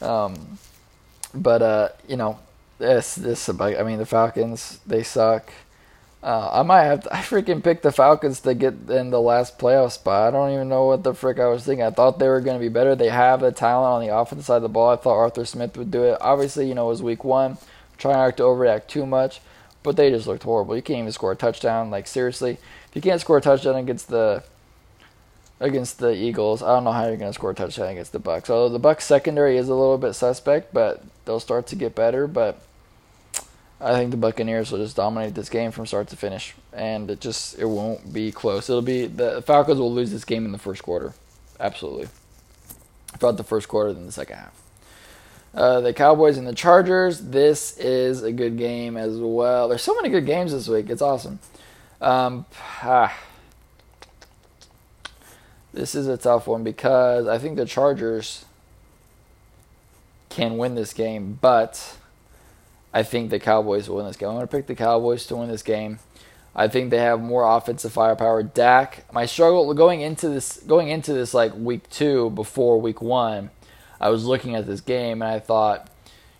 Um, 0.00 0.58
but 1.34 1.62
uh, 1.62 1.88
you 2.08 2.16
know, 2.16 2.38
this 2.78 3.14
this 3.14 3.48
I 3.48 3.82
mean 3.82 3.98
the 3.98 4.06
Falcons 4.06 4.80
they 4.86 5.02
suck. 5.02 5.52
Uh, 6.22 6.50
I 6.52 6.62
might 6.62 6.82
have 6.84 7.04
to, 7.04 7.14
I 7.14 7.20
freaking 7.20 7.64
picked 7.64 7.82
the 7.82 7.92
Falcons 7.92 8.40
to 8.40 8.52
get 8.54 8.74
in 8.90 9.08
the 9.08 9.20
last 9.20 9.58
playoff 9.58 9.92
spot. 9.92 10.28
I 10.28 10.30
don't 10.36 10.52
even 10.52 10.68
know 10.68 10.84
what 10.84 11.02
the 11.02 11.14
frick 11.14 11.38
I 11.38 11.46
was 11.46 11.64
thinking. 11.64 11.84
I 11.84 11.90
thought 11.90 12.18
they 12.18 12.28
were 12.28 12.42
going 12.42 12.58
to 12.58 12.60
be 12.60 12.68
better. 12.68 12.94
They 12.94 13.08
have 13.08 13.40
the 13.40 13.52
talent 13.52 13.94
on 13.94 14.06
the 14.06 14.14
offensive 14.14 14.44
side 14.44 14.56
of 14.56 14.62
the 14.62 14.68
ball. 14.68 14.90
I 14.90 14.96
thought 14.96 15.16
Arthur 15.16 15.46
Smith 15.46 15.78
would 15.78 15.90
do 15.90 16.04
it. 16.04 16.18
Obviously, 16.20 16.68
you 16.68 16.74
know, 16.74 16.86
it 16.86 16.88
was 16.90 17.02
week 17.02 17.24
one. 17.24 17.56
Trying 18.00 18.16
not 18.16 18.36
to 18.38 18.44
overreact 18.44 18.86
too 18.86 19.04
much, 19.04 19.40
but 19.82 19.96
they 19.96 20.10
just 20.10 20.26
looked 20.26 20.42
horrible. 20.42 20.74
You 20.74 20.80
can't 20.80 21.00
even 21.00 21.12
score 21.12 21.32
a 21.32 21.36
touchdown. 21.36 21.90
Like 21.90 22.06
seriously, 22.06 22.52
if 22.52 22.96
you 22.96 23.02
can't 23.02 23.20
score 23.20 23.36
a 23.36 23.42
touchdown 23.42 23.76
against 23.76 24.08
the 24.08 24.42
against 25.60 25.98
the 25.98 26.14
Eagles, 26.14 26.62
I 26.62 26.68
don't 26.68 26.84
know 26.84 26.92
how 26.92 27.06
you're 27.06 27.18
going 27.18 27.30
to 27.30 27.34
score 27.34 27.50
a 27.50 27.54
touchdown 27.54 27.90
against 27.90 28.12
the 28.12 28.18
Bucks. 28.18 28.48
Although 28.48 28.72
the 28.72 28.78
Bucks 28.78 29.04
secondary 29.04 29.58
is 29.58 29.68
a 29.68 29.74
little 29.74 29.98
bit 29.98 30.14
suspect, 30.14 30.72
but 30.72 31.04
they'll 31.26 31.40
start 31.40 31.66
to 31.68 31.76
get 31.76 31.94
better. 31.94 32.26
But 32.26 32.58
I 33.78 33.92
think 33.92 34.12
the 34.12 34.16
Buccaneers 34.16 34.72
will 34.72 34.78
just 34.78 34.96
dominate 34.96 35.34
this 35.34 35.50
game 35.50 35.70
from 35.70 35.84
start 35.84 36.08
to 36.08 36.16
finish, 36.16 36.54
and 36.72 37.10
it 37.10 37.20
just 37.20 37.58
it 37.58 37.66
won't 37.66 38.14
be 38.14 38.32
close. 38.32 38.70
It'll 38.70 38.80
be 38.80 39.06
the 39.06 39.42
Falcons 39.42 39.78
will 39.78 39.92
lose 39.92 40.10
this 40.10 40.24
game 40.24 40.46
in 40.46 40.52
the 40.52 40.58
first 40.58 40.82
quarter, 40.82 41.12
absolutely. 41.60 42.08
Throughout 43.18 43.36
the 43.36 43.44
first 43.44 43.68
quarter, 43.68 43.92
then 43.92 44.06
the 44.06 44.12
second 44.12 44.36
half. 44.36 44.59
Uh, 45.52 45.80
the 45.80 45.92
Cowboys 45.92 46.38
and 46.38 46.46
the 46.46 46.54
Chargers. 46.54 47.20
This 47.20 47.76
is 47.78 48.22
a 48.22 48.32
good 48.32 48.56
game 48.56 48.96
as 48.96 49.18
well. 49.18 49.68
There's 49.68 49.82
so 49.82 49.94
many 49.94 50.08
good 50.08 50.26
games 50.26 50.52
this 50.52 50.68
week. 50.68 50.88
It's 50.88 51.02
awesome. 51.02 51.40
Um, 52.00 52.46
ah, 52.82 53.16
this 55.72 55.94
is 55.94 56.06
a 56.06 56.16
tough 56.16 56.46
one 56.46 56.64
because 56.64 57.26
I 57.26 57.38
think 57.38 57.56
the 57.56 57.66
Chargers 57.66 58.44
can 60.28 60.56
win 60.56 60.76
this 60.76 60.92
game, 60.92 61.38
but 61.40 61.96
I 62.92 63.02
think 63.02 63.30
the 63.30 63.38
Cowboys 63.38 63.88
will 63.88 63.96
win 63.96 64.06
this 64.06 64.16
game. 64.16 64.30
I'm 64.30 64.36
going 64.36 64.46
to 64.46 64.56
pick 64.56 64.66
the 64.66 64.74
Cowboys 64.74 65.26
to 65.26 65.36
win 65.36 65.48
this 65.48 65.62
game. 65.62 65.98
I 66.54 66.68
think 66.68 66.90
they 66.90 66.98
have 66.98 67.20
more 67.20 67.56
offensive 67.56 67.92
firepower. 67.92 68.42
Dak, 68.42 69.12
my 69.12 69.26
struggle 69.26 69.72
going 69.74 70.00
into 70.00 70.28
this 70.28 70.58
going 70.66 70.88
into 70.88 71.12
this 71.12 71.32
like 71.32 71.54
week 71.54 71.88
2 71.90 72.30
before 72.30 72.80
week 72.80 73.00
1, 73.00 73.50
I 74.00 74.08
was 74.08 74.24
looking 74.24 74.54
at 74.54 74.66
this 74.66 74.80
game 74.80 75.22
and 75.22 75.30
I 75.30 75.38
thought, 75.38 75.88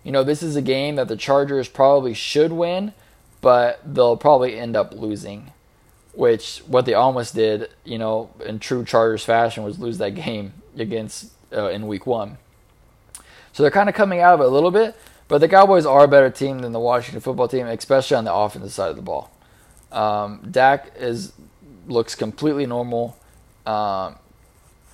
you 0.02 0.12
know, 0.12 0.24
this 0.24 0.42
is 0.42 0.56
a 0.56 0.62
game 0.62 0.96
that 0.96 1.08
the 1.08 1.16
Chargers 1.16 1.68
probably 1.68 2.14
should 2.14 2.52
win, 2.52 2.92
but 3.40 3.80
they'll 3.84 4.16
probably 4.16 4.58
end 4.58 4.76
up 4.76 4.94
losing. 4.94 5.52
Which 6.12 6.58
what 6.66 6.86
they 6.86 6.94
almost 6.94 7.34
did, 7.34 7.70
you 7.84 7.98
know, 7.98 8.30
in 8.44 8.58
true 8.58 8.84
Chargers 8.84 9.24
fashion 9.24 9.62
was 9.62 9.78
lose 9.78 9.98
that 9.98 10.14
game 10.14 10.54
against 10.76 11.32
uh, 11.52 11.68
in 11.68 11.86
week 11.86 12.06
1. 12.06 12.36
So 13.52 13.62
they're 13.62 13.70
kind 13.70 13.88
of 13.88 13.94
coming 13.94 14.20
out 14.20 14.34
of 14.34 14.40
it 14.40 14.46
a 14.46 14.48
little 14.48 14.70
bit, 14.70 14.96
but 15.28 15.38
the 15.38 15.48
Cowboys 15.48 15.86
are 15.86 16.04
a 16.04 16.08
better 16.08 16.30
team 16.30 16.60
than 16.60 16.72
the 16.72 16.80
Washington 16.80 17.20
football 17.20 17.48
team, 17.48 17.66
especially 17.66 18.16
on 18.16 18.24
the 18.24 18.34
offensive 18.34 18.72
side 18.72 18.90
of 18.90 18.96
the 18.96 19.02
ball. 19.02 19.30
Um, 19.92 20.46
Dak 20.50 20.92
is 20.96 21.32
looks 21.86 22.14
completely 22.14 22.66
normal, 22.66 23.16
um, 23.66 24.16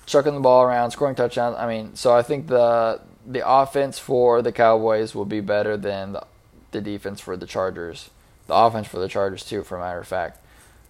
chucking 0.07 0.35
the 0.35 0.41
ball 0.41 0.63
around, 0.63 0.93
scoring 0.93 1.15
touchdowns. 1.15 1.57
I 1.59 1.67
mean, 1.67 1.95
so 1.97 2.15
I 2.15 2.23
think 2.23 2.47
the 2.47 3.01
the 3.27 3.49
offense 3.49 3.99
for 3.99 4.41
the 4.41 4.53
Cowboys 4.53 5.15
will 5.15 5.25
be 5.25 5.41
better 5.41 5.77
than 5.77 6.13
the, 6.13 6.27
the 6.71 6.81
defense 6.81 7.21
for 7.21 7.37
the 7.37 7.47
Chargers. 7.47 8.11
The 8.47 8.55
offense 8.55 8.87
for 8.87 8.99
the 8.99 9.09
Chargers 9.09 9.45
too, 9.45 9.63
for 9.63 9.77
a 9.77 9.81
matter 9.81 9.99
of 9.99 10.07
fact. 10.07 10.41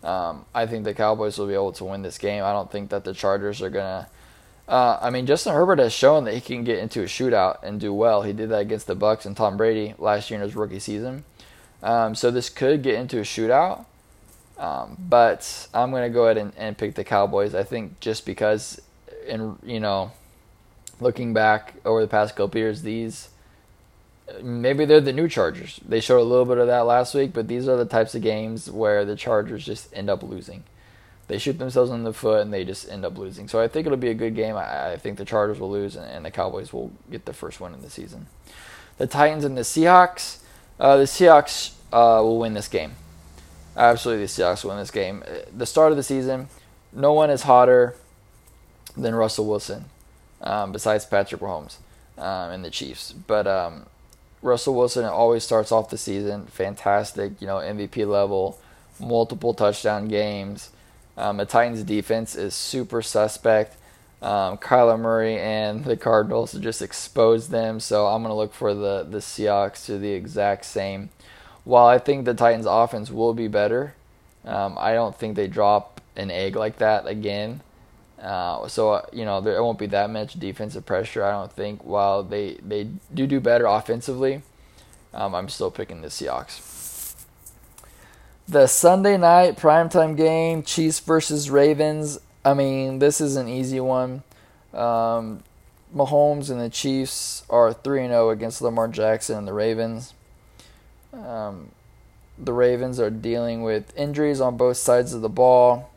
Um, 0.05 0.45
I 0.55 0.67
think 0.67 0.85
the 0.85 0.95
Cowboys 0.95 1.39
will 1.39 1.47
be 1.47 1.55
able 1.55 1.73
to 1.73 1.85
win 1.85 2.03
this 2.03 2.19
game. 2.19 2.45
I 2.45 2.53
don't 2.53 2.71
think 2.71 2.91
that 2.91 3.05
the 3.05 3.15
Chargers 3.15 3.63
are 3.63 3.71
gonna 3.71 4.09
uh, 4.69 4.99
I 5.01 5.11
mean, 5.11 5.27
Justin 5.27 5.55
Herbert 5.55 5.79
has 5.79 5.93
shown 5.93 6.25
that 6.25 6.35
he 6.35 6.41
can 6.41 6.65
get 6.65 6.79
into 6.79 7.03
a 7.03 7.07
shootout 7.07 7.63
and 7.63 7.79
do 7.79 7.95
well. 7.95 8.23
He 8.23 8.33
did 8.33 8.49
that 8.49 8.61
against 8.61 8.87
the 8.87 8.97
Bucks 8.97 9.25
and 9.25 9.37
Tom 9.37 9.57
Brady 9.57 9.95
last 9.99 10.31
year 10.31 10.41
in 10.41 10.43
his 10.43 10.57
rookie 10.57 10.81
season. 10.81 11.25
Um, 11.83 12.15
so 12.15 12.31
this 12.31 12.49
could 12.49 12.83
get 12.83 12.97
into 12.97 13.19
a 13.19 13.23
shootout. 13.23 13.87
Um, 14.59 14.97
but 14.99 15.69
I'm 15.73 15.91
going 15.91 16.03
to 16.03 16.13
go 16.13 16.25
ahead 16.25 16.39
and, 16.39 16.53
and, 16.57 16.79
pick 16.79 16.95
the 16.95 17.05
Cowboys. 17.05 17.55
I 17.55 17.63
think 17.63 18.01
just 18.01 18.25
because, 18.25 18.81
in 19.27 19.57
you 19.65 19.81
know, 19.81 20.13
looking 21.01 21.35
back 21.35 21.75
over 21.85 22.01
the 22.01 22.09
past 22.09 22.37
couple 22.37 22.59
years, 22.59 22.83
these 22.83 23.29
maybe 24.43 24.85
they're 24.85 25.01
the 25.01 25.13
new 25.13 25.29
Chargers. 25.29 25.81
They 25.87 26.01
showed 26.01 26.21
a 26.21 26.25
little 26.25 26.45
bit 26.45 26.59
of 26.59 26.67
that 26.67 26.87
last 26.87 27.15
week, 27.15 27.33
but 27.33 27.49
these 27.49 27.69
are 27.69 27.77
the 27.77 27.85
types 27.85 28.15
of 28.15 28.23
games 28.23 28.71
where 28.71 29.05
the 29.05 29.17
Chargers 29.17 29.65
just 29.65 29.93
end 29.95 30.11
up 30.11 30.23
losing 30.23 30.65
they 31.29 31.39
shoot 31.39 31.59
themselves 31.59 31.91
in 31.91 32.05
the 32.05 32.13
foot 32.13 32.43
and 32.43 32.53
they 32.53 32.65
just 32.65 32.89
end 32.89 33.05
up 33.05 33.19
losing. 33.19 33.49
So 33.49 33.61
I 33.61 33.69
think 33.69 33.87
it'll 33.87 33.99
be 33.99 34.11
a 34.11 34.15
good 34.15 34.35
game. 34.35 34.57
I, 34.57 34.93
I 34.93 34.97
think 34.97 35.19
the 35.19 35.25
Chargers 35.25 35.59
will 35.59 35.71
lose 35.71 35.97
and, 35.97 36.07
and, 36.07 36.25
the 36.25 36.31
Cowboys 36.31 36.73
will 36.73 36.93
get 37.11 37.25
the 37.25 37.33
first 37.33 37.61
win 37.61 37.75
in 37.75 37.83
the 37.83 37.91
season. 37.91 38.27
The 38.99 39.07
Titans 39.07 39.45
and 39.45 39.57
the 39.57 39.63
Seahawks. 39.63 40.39
Uh, 40.79 40.97
the 40.99 41.05
Seahawks 41.05 41.75
uh, 41.93 42.23
will 42.23 42.39
win 42.39 42.55
this 42.55 42.69
game. 42.69 42.93
Absolutely, 43.77 44.25
the 44.25 44.31
Seahawks 44.31 44.63
will 44.63 44.71
win 44.71 44.79
this 44.79 44.91
game. 44.91 45.25
Uh, 45.27 45.39
the 45.55 45.67
start 45.67 45.91
of 45.91 45.97
the 45.97 46.03
season, 46.03 46.49
no 46.93 47.13
one 47.13 47.31
is 47.31 47.43
hotter 47.43 47.97
than 48.97 49.15
Russell 49.15 49.47
Wilson, 49.47 49.87
um, 50.41 50.73
besides 50.73 51.05
Patrick 51.05 51.41
Mahomes 51.41 51.77
um, 52.19 52.51
and 52.51 52.65
the 52.65 52.71
Chiefs. 52.71 53.13
But 53.13 53.47
um, 53.47 53.87
Russell 54.43 54.75
Wilson 54.75 55.05
always 55.05 55.45
starts 55.45 55.73
off 55.73 55.91
the 55.91 55.99
season 55.99 56.47
fantastic, 56.47 57.41
you 57.41 57.47
know, 57.47 57.57
MVP 57.57 58.07
level 58.07 58.59
multiple 59.01 59.55
touchdown 59.55 60.09
games. 60.09 60.71
Um, 61.17 61.39
the 61.39 61.47
Titans' 61.47 61.83
defense 61.83 62.35
is 62.35 62.55
super 62.55 63.03
suspect. 63.03 63.77
Um, 64.23 64.57
Kyler 64.59 64.99
Murray 64.99 65.39
and 65.39 65.85
the 65.85 65.97
Cardinals 65.97 66.53
just 66.53 66.83
exposed 66.83 67.51
them, 67.51 67.81
so 67.81 68.07
I'm 68.07 68.23
going 68.23 68.31
to 68.31 68.37
look 68.37 68.55
for 68.55 68.75
the, 68.75 69.07
the 69.09 69.19
Seahawks 69.19 69.85
to 69.87 69.99
the 69.99 70.11
exact 70.11 70.65
same. 70.65 71.11
While 71.65 71.87
I 71.87 71.99
think 71.99 72.25
the 72.25 72.35
Titans' 72.35 72.67
offense 72.67 73.11
will 73.11 73.35
be 73.35 73.49
better, 73.49 73.95
um, 74.45 74.77
I 74.79 74.95
don't 74.95 75.17
think 75.17 75.37
they 75.37 75.49
drop 75.49 76.01
an 76.17 76.31
egg 76.31 76.57
like 76.57 76.79
that 76.79 77.07
again. 77.07 77.61
Uh, 78.21 78.67
so 78.67 78.93
uh, 78.93 79.07
you 79.13 79.25
know 79.25 79.41
there 79.41 79.63
won't 79.63 79.79
be 79.79 79.87
that 79.87 80.11
much 80.11 80.39
defensive 80.39 80.87
pressure. 80.87 81.23
I 81.23 81.33
don't 81.33 81.53
think. 81.53 81.85
While 81.85 82.23
they 82.23 82.55
they 82.55 82.89
do 83.13 83.27
do 83.27 83.41
better 83.41 83.67
offensively, 83.67 84.43
um, 85.13 85.35
I'm 85.35 85.49
still 85.49 85.71
picking 85.71 86.03
the 86.03 86.09
Seahawks. 86.09 87.15
The 88.49 88.69
Sunday 88.69 89.17
night 89.17 89.57
primetime 89.57 90.17
game, 90.17 90.63
Chiefs 90.63 91.01
versus 91.01 91.51
Ravens. 91.51 92.19
I 92.45 92.55
mean, 92.55 93.01
this 93.01 93.21
is 93.21 93.37
an 93.37 93.49
easy 93.49 93.81
one. 93.81 94.23
Um, 94.73 95.43
Mahomes 95.95 96.51
and 96.51 96.61
the 96.61 96.71
Chiefs 96.71 97.43
are 97.51 97.73
3 97.73 98.07
0 98.07 98.31
against 98.31 98.63
Lamar 98.63 98.89
Jackson 98.89 99.39
and 99.39 99.49
the 99.49 99.53
Ravens. 99.53 100.15
Um, 101.13 101.71
the 102.39 102.53
Ravens 102.53 103.01
are 103.01 103.11
dealing 103.11 103.63
with 103.63 103.97
injuries 103.97 104.41
on 104.41 104.57
both 104.57 104.77
sides 104.77 105.13
of 105.13 105.23
the 105.23 105.29
ball. 105.29 105.91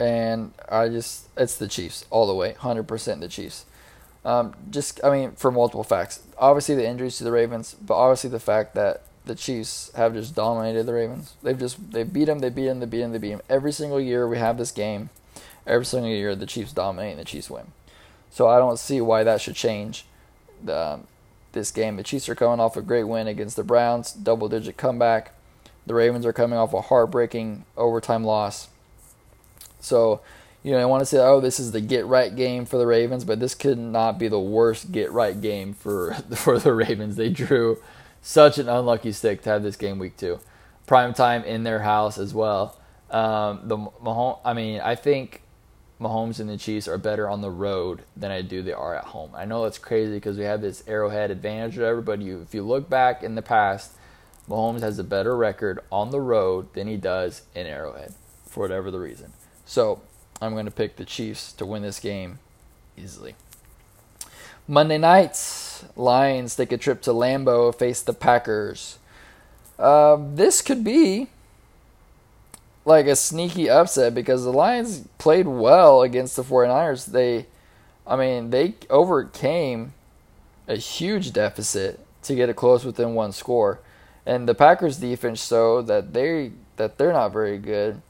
And 0.00 0.52
I 0.68 0.88
just, 0.88 1.28
it's 1.36 1.56
the 1.56 1.68
Chiefs 1.68 2.06
all 2.10 2.26
the 2.26 2.34
way, 2.34 2.54
100% 2.54 3.20
the 3.20 3.28
Chiefs. 3.28 3.66
Um, 4.24 4.54
just, 4.70 5.02
I 5.04 5.10
mean, 5.10 5.32
for 5.32 5.50
multiple 5.50 5.84
facts. 5.84 6.22
Obviously, 6.38 6.74
the 6.74 6.86
injuries 6.86 7.18
to 7.18 7.24
the 7.24 7.32
Ravens, 7.32 7.74
but 7.74 7.94
obviously 7.94 8.30
the 8.30 8.40
fact 8.40 8.74
that 8.74 9.02
the 9.26 9.34
Chiefs 9.34 9.90
have 9.94 10.14
just 10.14 10.34
dominated 10.34 10.84
the 10.84 10.94
Ravens. 10.94 11.34
They've 11.42 11.58
just, 11.58 11.92
they 11.92 12.02
beat 12.02 12.24
them, 12.24 12.38
they 12.38 12.48
beat 12.48 12.66
them, 12.66 12.80
they 12.80 12.86
beat 12.86 13.00
them, 13.00 13.12
they 13.12 13.18
beat 13.18 13.30
them. 13.30 13.42
Every 13.48 13.72
single 13.72 14.00
year 14.00 14.26
we 14.26 14.38
have 14.38 14.56
this 14.56 14.72
game, 14.72 15.10
every 15.66 15.84
single 15.84 16.10
year 16.10 16.34
the 16.34 16.46
Chiefs 16.46 16.72
dominate 16.72 17.12
and 17.12 17.20
the 17.20 17.24
Chiefs 17.24 17.50
win. 17.50 17.72
So 18.30 18.48
I 18.48 18.58
don't 18.58 18.78
see 18.78 19.00
why 19.00 19.24
that 19.24 19.40
should 19.40 19.56
change. 19.56 20.06
The, 20.62 20.76
um, 20.76 21.06
this 21.52 21.70
game. 21.70 21.96
The 21.96 22.02
Chiefs 22.02 22.28
are 22.28 22.34
coming 22.34 22.60
off 22.60 22.76
a 22.76 22.82
great 22.82 23.04
win 23.04 23.26
against 23.26 23.56
the 23.56 23.64
Browns, 23.64 24.12
double 24.12 24.48
digit 24.48 24.76
comeback. 24.76 25.34
The 25.86 25.94
Ravens 25.94 26.26
are 26.26 26.32
coming 26.32 26.58
off 26.58 26.74
a 26.74 26.82
heartbreaking 26.82 27.64
overtime 27.76 28.24
loss. 28.24 28.68
So, 29.80 30.20
you 30.62 30.72
know, 30.72 30.78
I 30.78 30.84
want 30.84 31.00
to 31.00 31.06
say, 31.06 31.18
oh, 31.18 31.40
this 31.40 31.58
is 31.58 31.72
the 31.72 31.80
get 31.80 32.06
right 32.06 32.34
game 32.34 32.66
for 32.66 32.78
the 32.78 32.86
Ravens, 32.86 33.24
but 33.24 33.40
this 33.40 33.54
could 33.54 33.78
not 33.78 34.18
be 34.18 34.28
the 34.28 34.40
worst 34.40 34.92
get 34.92 35.10
right 35.12 35.40
game 35.40 35.74
for 35.74 36.14
for 36.34 36.58
the 36.58 36.72
Ravens. 36.72 37.16
They 37.16 37.30
drew 37.30 37.82
such 38.22 38.58
an 38.58 38.68
unlucky 38.68 39.12
stick 39.12 39.42
to 39.42 39.50
have 39.50 39.62
this 39.62 39.76
game 39.76 39.98
week 39.98 40.16
two, 40.16 40.40
prime 40.86 41.14
time 41.14 41.44
in 41.44 41.64
their 41.64 41.80
house 41.80 42.18
as 42.18 42.34
well. 42.34 42.76
Um, 43.10 43.62
the 43.64 43.76
Mahomes, 43.76 44.38
I 44.44 44.52
mean, 44.52 44.80
I 44.80 44.94
think 44.94 45.42
Mahomes 46.00 46.40
and 46.40 46.48
the 46.48 46.56
Chiefs 46.56 46.88
are 46.88 46.98
better 46.98 47.28
on 47.28 47.40
the 47.40 47.50
road 47.50 48.02
than 48.16 48.30
I 48.30 48.42
do 48.42 48.62
they 48.62 48.72
are 48.72 48.94
at 48.94 49.04
home. 49.04 49.32
I 49.34 49.44
know 49.44 49.64
it's 49.64 49.78
crazy 49.78 50.14
because 50.14 50.38
we 50.38 50.44
have 50.44 50.62
this 50.62 50.82
Arrowhead 50.86 51.30
advantage 51.30 51.76
or 51.76 51.82
whatever, 51.82 52.00
but 52.00 52.22
you, 52.22 52.40
if 52.40 52.54
you 52.54 52.62
look 52.62 52.88
back 52.88 53.22
in 53.22 53.34
the 53.34 53.42
past, 53.42 53.92
Mahomes 54.48 54.80
has 54.80 54.98
a 54.98 55.04
better 55.04 55.36
record 55.36 55.80
on 55.92 56.10
the 56.10 56.20
road 56.20 56.72
than 56.72 56.88
he 56.88 56.96
does 56.96 57.42
in 57.54 57.66
Arrowhead 57.66 58.14
for 58.46 58.60
whatever 58.60 58.90
the 58.90 58.98
reason. 58.98 59.32
So 59.70 60.00
I'm 60.42 60.54
going 60.54 60.64
to 60.64 60.72
pick 60.72 60.96
the 60.96 61.04
Chiefs 61.04 61.52
to 61.52 61.64
win 61.64 61.82
this 61.82 62.00
game 62.00 62.40
easily. 62.98 63.36
Monday 64.66 64.98
nights, 64.98 65.84
Lions 65.94 66.56
take 66.56 66.72
a 66.72 66.76
trip 66.76 67.00
to 67.02 67.12
Lambeau, 67.12 67.72
face 67.72 68.02
the 68.02 68.12
Packers. 68.12 68.98
Uh, 69.78 70.18
this 70.34 70.60
could 70.60 70.82
be 70.82 71.28
like 72.84 73.06
a 73.06 73.14
sneaky 73.14 73.70
upset 73.70 74.12
because 74.12 74.42
the 74.42 74.52
Lions 74.52 75.06
played 75.18 75.46
well 75.46 76.02
against 76.02 76.34
the 76.34 76.42
49ers. 76.42 77.06
They 77.06 77.46
I 78.04 78.16
mean, 78.16 78.50
they 78.50 78.74
overcame 78.90 79.92
a 80.66 80.74
huge 80.74 81.32
deficit 81.32 82.04
to 82.24 82.34
get 82.34 82.48
it 82.48 82.56
close 82.56 82.84
within 82.84 83.14
one 83.14 83.30
score. 83.30 83.78
And 84.26 84.48
the 84.48 84.54
Packers 84.56 84.96
defense 84.96 85.46
showed 85.46 85.86
that 85.86 86.12
they 86.12 86.50
that 86.74 86.98
they're 86.98 87.12
not 87.12 87.32
very 87.32 87.58
good. 87.58 88.02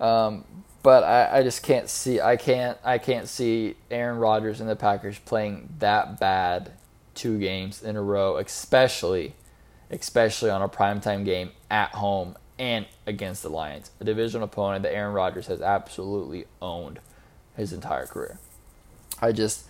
Um, 0.00 0.46
but 0.84 1.02
I, 1.02 1.38
I 1.38 1.42
just 1.42 1.62
can't 1.62 1.88
see 1.88 2.20
I 2.20 2.36
can't 2.36 2.78
I 2.84 2.98
can't 2.98 3.26
see 3.26 3.74
Aaron 3.90 4.18
Rodgers 4.18 4.60
and 4.60 4.68
the 4.68 4.76
Packers 4.76 5.18
playing 5.18 5.70
that 5.78 6.20
bad 6.20 6.72
two 7.14 7.38
games 7.38 7.82
in 7.82 7.96
a 7.96 8.02
row, 8.02 8.36
especially 8.36 9.34
especially 9.90 10.50
on 10.50 10.60
a 10.60 10.68
primetime 10.68 11.24
game 11.24 11.50
at 11.70 11.90
home 11.90 12.36
and 12.58 12.86
against 13.06 13.42
the 13.42 13.48
Lions, 13.48 13.90
a 13.98 14.04
division 14.04 14.42
opponent 14.42 14.82
that 14.82 14.94
Aaron 14.94 15.14
Rodgers 15.14 15.46
has 15.46 15.62
absolutely 15.62 16.44
owned 16.60 17.00
his 17.56 17.72
entire 17.72 18.06
career. 18.06 18.38
I 19.22 19.32
just 19.32 19.64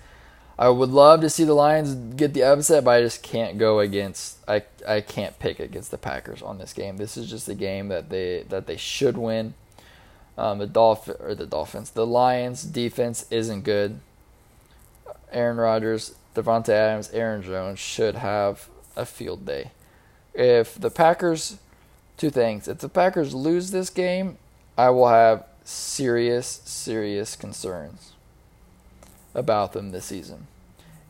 I 0.59 0.69
would 0.69 0.91
love 0.91 1.21
to 1.21 1.31
see 1.31 1.45
the 1.45 1.55
Lions 1.55 1.95
get 2.17 2.35
the 2.35 2.43
upset, 2.43 2.83
but 2.83 2.91
I 2.91 3.01
just 3.03 3.23
can't 3.23 3.57
go 3.57 3.79
against 3.79 4.39
I 4.49 4.65
I 4.85 5.01
can't 5.01 5.39
pick 5.39 5.61
against 5.61 5.93
the 5.93 5.99
Packers 5.99 6.43
on 6.43 6.59
this 6.59 6.73
game. 6.73 6.97
This 6.97 7.17
is 7.17 7.31
just 7.31 7.49
a 7.49 7.55
game 7.55 7.87
that 7.87 8.11
they 8.11 8.45
that 8.49 8.67
they 8.67 8.77
should 8.77 9.17
win. 9.17 9.55
Um, 10.37 10.59
the 10.59 10.67
Dolphin 10.67 11.17
or 11.21 11.35
the 11.35 11.47
Dolphins, 11.47 11.91
the 11.91 12.07
Lions 12.07 12.65
defense 12.65 13.27
isn't 13.31 13.63
good. 13.63 14.01
Aaron 15.33 15.57
Rodgers, 15.57 16.15
Davante 16.35 16.71
Adams, 16.71 17.11
Aaron 17.13 17.43
Jones 17.43 17.79
should 17.79 18.17
have 18.17 18.69
a 18.97 19.07
field 19.07 19.47
day. 19.47 19.71
If 20.35 20.75
the 20.75 20.91
Packers 20.91 21.59
two 22.17 22.31
things. 22.31 22.69
If 22.69 22.79
the 22.79 22.89
Packers 22.89 23.35
lose 23.35 23.71
this 23.71 23.91
game, 23.91 24.39
I 24.77 24.91
will 24.91 25.09
have 25.09 25.45
serious, 25.65 26.61
serious 26.65 27.37
concerns 27.37 28.13
about 29.35 29.73
them 29.73 29.91
this 29.91 30.07
season. 30.07 30.47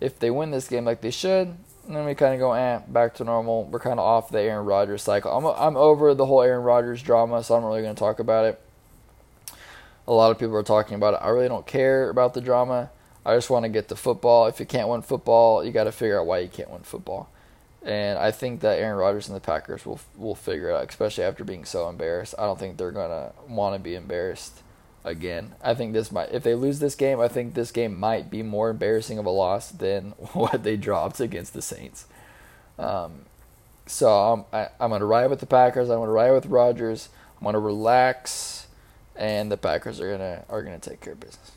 If 0.00 0.18
they 0.18 0.30
win 0.30 0.50
this 0.50 0.68
game 0.68 0.84
like 0.84 1.00
they 1.00 1.10
should, 1.10 1.54
then 1.88 2.04
we 2.04 2.14
kind 2.14 2.34
of 2.34 2.40
go 2.40 2.52
eh, 2.52 2.80
back 2.88 3.14
to 3.14 3.24
normal. 3.24 3.64
We're 3.64 3.80
kind 3.80 3.98
of 4.00 4.06
off 4.06 4.30
the 4.30 4.40
Aaron 4.40 4.64
Rodgers 4.64 5.02
cycle. 5.02 5.30
I'm 5.30 5.44
I'm 5.44 5.76
over 5.76 6.14
the 6.14 6.26
whole 6.26 6.42
Aaron 6.42 6.64
Rodgers 6.64 7.02
drama, 7.02 7.42
so 7.42 7.54
I'm 7.54 7.62
not 7.62 7.68
really 7.68 7.82
going 7.82 7.94
to 7.94 7.98
talk 7.98 8.20
about 8.20 8.46
it. 8.46 8.60
A 10.06 10.12
lot 10.12 10.30
of 10.30 10.38
people 10.38 10.56
are 10.56 10.62
talking 10.62 10.94
about 10.94 11.14
it. 11.14 11.20
I 11.22 11.28
really 11.30 11.48
don't 11.48 11.66
care 11.66 12.10
about 12.10 12.34
the 12.34 12.40
drama. 12.40 12.90
I 13.24 13.34
just 13.34 13.48
want 13.48 13.64
to 13.64 13.70
get 13.70 13.88
to 13.88 13.96
football. 13.96 14.46
If 14.46 14.60
you 14.60 14.66
can't 14.66 14.88
win 14.88 15.02
football, 15.02 15.64
you 15.64 15.72
got 15.72 15.84
to 15.84 15.92
figure 15.92 16.20
out 16.20 16.26
why 16.26 16.40
you 16.40 16.48
can't 16.48 16.70
win 16.70 16.82
football. 16.82 17.30
And 17.82 18.18
I 18.18 18.30
think 18.30 18.60
that 18.60 18.78
Aaron 18.78 18.98
Rodgers 18.98 19.28
and 19.28 19.36
the 19.36 19.40
Packers 19.40 19.84
will 19.84 20.00
will 20.16 20.34
figure 20.34 20.70
it 20.70 20.74
out, 20.74 20.88
especially 20.88 21.24
after 21.24 21.44
being 21.44 21.64
so 21.64 21.88
embarrassed. 21.88 22.34
I 22.38 22.44
don't 22.44 22.58
think 22.58 22.76
they're 22.76 22.90
gonna 22.90 23.32
want 23.46 23.74
to 23.74 23.78
be 23.78 23.94
embarrassed 23.94 24.62
again. 25.04 25.54
I 25.62 25.74
think 25.74 25.92
this 25.92 26.10
might, 26.10 26.32
if 26.32 26.42
they 26.42 26.54
lose 26.54 26.78
this 26.78 26.94
game, 26.94 27.20
I 27.20 27.28
think 27.28 27.52
this 27.52 27.70
game 27.70 27.98
might 28.00 28.30
be 28.30 28.42
more 28.42 28.70
embarrassing 28.70 29.18
of 29.18 29.26
a 29.26 29.30
loss 29.30 29.70
than 29.70 30.10
what 30.32 30.62
they 30.62 30.76
dropped 30.76 31.20
against 31.20 31.52
the 31.52 31.62
Saints. 31.62 32.06
Um, 32.78 33.26
so 33.86 34.10
I'm 34.10 34.44
I, 34.52 34.68
am 34.80 34.98
to 34.98 35.04
ride 35.04 35.28
with 35.28 35.40
the 35.40 35.46
Packers. 35.46 35.90
I'm 35.90 35.98
gonna 35.98 36.10
ride 36.10 36.32
with 36.32 36.46
Rodgers. 36.46 37.10
I'm 37.38 37.44
gonna 37.44 37.60
relax, 37.60 38.63
and 39.16 39.50
the 39.50 39.56
Packers 39.56 40.00
are 40.00 40.10
gonna 40.10 40.44
are 40.48 40.62
gonna 40.62 40.78
take 40.78 41.00
care 41.00 41.12
of 41.12 41.20
business. 41.20 41.52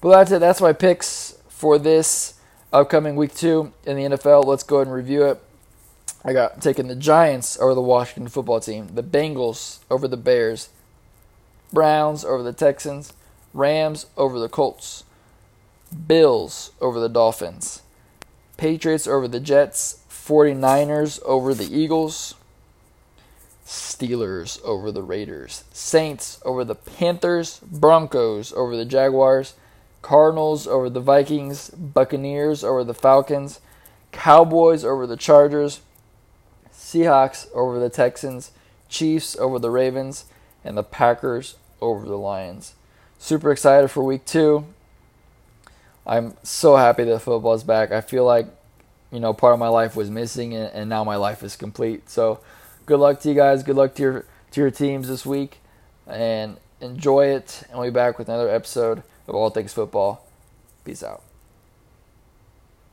But 0.00 0.10
that's 0.10 0.30
it. 0.30 0.38
That's 0.40 0.60
my 0.60 0.72
picks 0.72 1.38
for 1.48 1.78
this 1.78 2.34
upcoming 2.72 3.16
week 3.16 3.34
two 3.34 3.72
in 3.84 3.96
the 3.96 4.16
NFL. 4.16 4.44
Let's 4.44 4.62
go 4.62 4.76
ahead 4.76 4.86
and 4.86 4.94
review 4.94 5.24
it. 5.24 5.40
I 6.24 6.32
got 6.32 6.60
taking 6.60 6.88
the 6.88 6.96
Giants 6.96 7.58
over 7.60 7.74
the 7.74 7.82
Washington 7.82 8.28
football 8.28 8.60
team, 8.60 8.88
the 8.94 9.02
Bengals 9.02 9.78
over 9.90 10.06
the 10.08 10.16
Bears, 10.16 10.68
Browns 11.72 12.24
over 12.24 12.42
the 12.42 12.52
Texans, 12.52 13.12
Rams 13.54 14.06
over 14.16 14.38
the 14.38 14.48
Colts, 14.48 15.04
Bills 16.06 16.72
over 16.80 17.00
the 17.00 17.08
Dolphins, 17.08 17.82
Patriots 18.56 19.06
over 19.06 19.28
the 19.28 19.40
Jets, 19.40 20.04
49ers 20.10 21.20
over 21.24 21.54
the 21.54 21.64
Eagles, 21.64 22.34
Steelers 23.68 24.62
over 24.64 24.90
the 24.90 25.02
Raiders, 25.02 25.64
Saints 25.74 26.40
over 26.42 26.64
the 26.64 26.74
Panthers, 26.74 27.60
Broncos 27.60 28.50
over 28.54 28.74
the 28.74 28.86
Jaguars, 28.86 29.56
Cardinals 30.00 30.66
over 30.66 30.88
the 30.88 31.00
Vikings, 31.00 31.68
Buccaneers 31.68 32.64
over 32.64 32.82
the 32.82 32.94
Falcons, 32.94 33.60
Cowboys 34.10 34.86
over 34.86 35.06
the 35.06 35.18
Chargers, 35.18 35.82
Seahawks 36.72 37.46
over 37.52 37.78
the 37.78 37.90
Texans, 37.90 38.52
Chiefs 38.88 39.36
over 39.36 39.58
the 39.58 39.70
Ravens, 39.70 40.24
and 40.64 40.74
the 40.74 40.82
Packers 40.82 41.56
over 41.82 42.06
the 42.06 42.16
Lions. 42.16 42.74
Super 43.18 43.52
excited 43.52 43.88
for 43.88 44.02
week 44.02 44.24
two. 44.24 44.64
I'm 46.06 46.38
so 46.42 46.76
happy 46.76 47.04
that 47.04 47.18
football 47.20 47.52
is 47.52 47.64
back. 47.64 47.92
I 47.92 48.00
feel 48.00 48.24
like, 48.24 48.46
you 49.12 49.20
know, 49.20 49.34
part 49.34 49.52
of 49.52 49.60
my 49.60 49.68
life 49.68 49.94
was 49.94 50.08
missing 50.08 50.54
and, 50.54 50.72
and 50.72 50.88
now 50.88 51.04
my 51.04 51.16
life 51.16 51.42
is 51.42 51.54
complete. 51.54 52.08
So 52.08 52.40
good 52.88 52.98
luck 52.98 53.20
to 53.20 53.28
you 53.28 53.34
guys. 53.34 53.62
Good 53.62 53.76
luck 53.76 53.94
to 53.96 54.02
your 54.02 54.24
to 54.50 54.60
your 54.60 54.70
teams 54.70 55.08
this 55.08 55.24
week. 55.24 55.60
And 56.06 56.56
enjoy 56.80 57.26
it. 57.26 57.62
And 57.68 57.78
we'll 57.78 57.90
be 57.90 57.94
back 57.94 58.18
with 58.18 58.28
another 58.28 58.48
episode 58.48 59.02
of 59.28 59.34
All 59.34 59.50
Things 59.50 59.74
Football. 59.74 60.24
Peace 60.84 61.02
out. 61.02 61.27